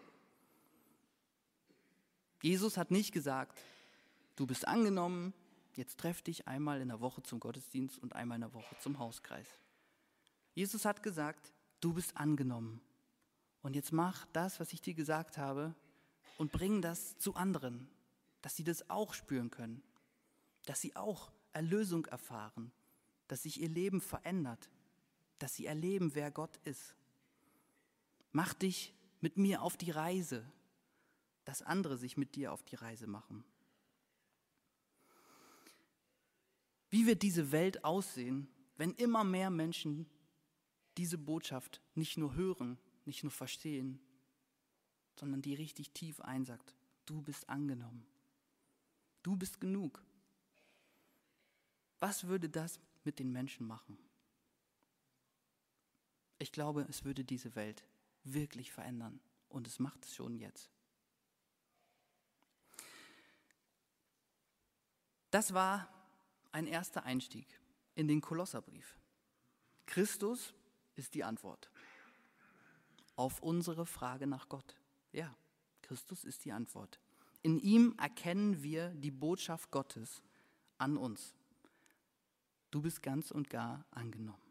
Jesus 2.41 2.77
hat 2.77 2.91
nicht 2.91 3.11
gesagt, 3.11 3.59
du 4.35 4.45
bist 4.45 4.67
angenommen, 4.67 5.33
Jetzt 5.75 5.99
treff 5.99 6.21
dich 6.21 6.47
einmal 6.47 6.81
in 6.81 6.89
der 6.89 6.99
Woche 6.99 7.23
zum 7.23 7.39
Gottesdienst 7.39 7.97
und 7.99 8.13
einmal 8.15 8.35
in 8.35 8.41
der 8.41 8.53
Woche 8.53 8.75
zum 8.79 8.99
Hauskreis. 8.99 9.47
Jesus 10.53 10.85
hat 10.85 11.01
gesagt, 11.01 11.53
du 11.79 11.93
bist 11.93 12.17
angenommen. 12.17 12.81
Und 13.61 13.75
jetzt 13.75 13.93
mach 13.93 14.25
das, 14.33 14.59
was 14.59 14.73
ich 14.73 14.81
dir 14.81 14.93
gesagt 14.93 15.37
habe, 15.37 15.73
und 16.37 16.51
bring 16.51 16.81
das 16.81 17.17
zu 17.19 17.35
anderen, 17.35 17.87
dass 18.41 18.55
sie 18.55 18.63
das 18.63 18.89
auch 18.89 19.13
spüren 19.13 19.51
können, 19.51 19.83
dass 20.65 20.81
sie 20.81 20.95
auch 20.95 21.31
Erlösung 21.53 22.05
erfahren, 22.05 22.71
dass 23.27 23.43
sich 23.43 23.61
ihr 23.61 23.69
Leben 23.69 24.01
verändert, 24.01 24.69
dass 25.39 25.55
sie 25.55 25.65
erleben, 25.65 26.15
wer 26.15 26.31
Gott 26.31 26.57
ist. 26.63 26.95
Mach 28.31 28.53
dich 28.53 28.93
mit 29.19 29.37
mir 29.37 29.61
auf 29.61 29.77
die 29.77 29.91
Reise, 29.91 30.45
dass 31.45 31.61
andere 31.61 31.97
sich 31.97 32.17
mit 32.17 32.35
dir 32.35 32.51
auf 32.53 32.63
die 32.63 32.75
Reise 32.75 33.07
machen. 33.07 33.43
Wie 36.89 37.05
wird 37.07 37.21
diese 37.21 37.51
Welt 37.51 37.83
aussehen, 37.83 38.47
wenn 38.77 38.93
immer 38.95 39.23
mehr 39.23 39.49
Menschen 39.49 40.07
diese 40.97 41.17
Botschaft 41.17 41.81
nicht 41.95 42.17
nur 42.17 42.35
hören, 42.35 42.77
nicht 43.05 43.23
nur 43.23 43.31
verstehen, 43.31 43.99
sondern 45.15 45.41
die 45.41 45.53
richtig 45.53 45.91
tief 45.91 46.19
einsagt, 46.19 46.75
du 47.05 47.21
bist 47.21 47.47
angenommen, 47.49 48.05
du 49.23 49.35
bist 49.35 49.59
genug. 49.59 50.03
Was 51.99 52.27
würde 52.27 52.49
das 52.49 52.79
mit 53.03 53.19
den 53.19 53.31
Menschen 53.31 53.67
machen? 53.67 53.97
Ich 56.39 56.51
glaube, 56.51 56.85
es 56.89 57.03
würde 57.03 57.23
diese 57.23 57.55
Welt 57.55 57.83
wirklich 58.23 58.71
verändern 58.71 59.19
und 59.49 59.67
es 59.67 59.79
macht 59.79 60.05
es 60.05 60.15
schon 60.15 60.35
jetzt. 60.35 60.71
Das 65.29 65.53
war 65.53 65.87
ein 66.51 66.67
erster 66.67 67.03
Einstieg 67.03 67.47
in 67.95 68.07
den 68.07 68.21
Kolosserbrief. 68.21 68.97
Christus 69.85 70.53
ist 70.95 71.13
die 71.13 71.23
Antwort 71.23 71.69
auf 73.15 73.41
unsere 73.41 73.85
Frage 73.85 74.25
nach 74.25 74.49
Gott. 74.49 74.75
Ja, 75.11 75.35
Christus 75.83 76.23
ist 76.23 76.43
die 76.45 76.51
Antwort. 76.51 76.99
In 77.43 77.59
ihm 77.59 77.95
erkennen 77.97 78.61
wir 78.61 78.89
die 78.89 79.11
Botschaft 79.11 79.71
Gottes 79.71 80.21
an 80.77 80.97
uns. 80.97 81.35
Du 82.69 82.81
bist 82.81 83.01
ganz 83.01 83.31
und 83.31 83.49
gar 83.49 83.85
angenommen. 83.91 84.41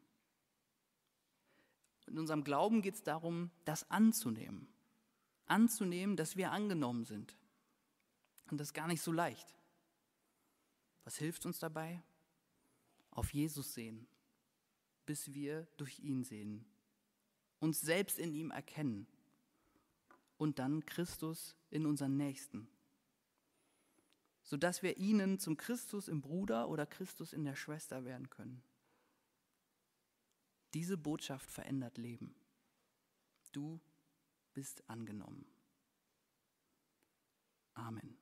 In 2.07 2.19
unserem 2.19 2.43
Glauben 2.43 2.83
geht 2.83 2.95
es 2.95 3.03
darum, 3.03 3.51
das 3.65 3.89
anzunehmen. 3.91 4.69
Anzunehmen, 5.47 6.17
dass 6.17 6.37
wir 6.37 6.51
angenommen 6.51 7.05
sind. 7.05 7.37
Und 8.51 8.59
das 8.59 8.69
ist 8.69 8.75
gar 8.75 8.89
nicht 8.89 9.01
so 9.01 9.13
leicht. 9.13 9.55
Was 11.05 11.17
hilft 11.17 11.47
uns 11.47 11.59
dabei? 11.59 12.03
Auf 13.13 13.33
Jesus 13.33 13.75
sehen, 13.75 14.07
bis 15.07 15.33
wir 15.33 15.67
durch 15.77 16.01
ihn 16.01 16.25
sehen, 16.25 16.65
uns 17.59 17.81
selbst 17.81 18.19
in 18.19 18.33
ihm 18.33 18.51
erkennen 18.51 19.07
und 20.37 20.59
dann 20.59 20.85
Christus 20.87 21.57
in 21.71 21.87
unseren 21.87 22.17
Nächsten, 22.17 22.69
sodass 24.51 24.83
wir 24.83 24.97
ihnen 24.97 25.39
zum 25.39 25.57
Christus 25.57 26.09
im 26.09 26.23
Bruder 26.23 26.69
oder 26.69 26.85
Christus 26.85 27.33
in 27.33 27.45
der 27.45 27.55
Schwester 27.55 28.05
werden 28.05 28.31
können. 28.31 28.65
Diese 30.75 30.99
Botschaft 30.99 31.49
verändert 31.49 31.99
Leben. 31.99 32.35
Du 33.53 33.81
bist 34.53 34.83
angenommen. 34.91 35.47
Amen. 37.75 38.20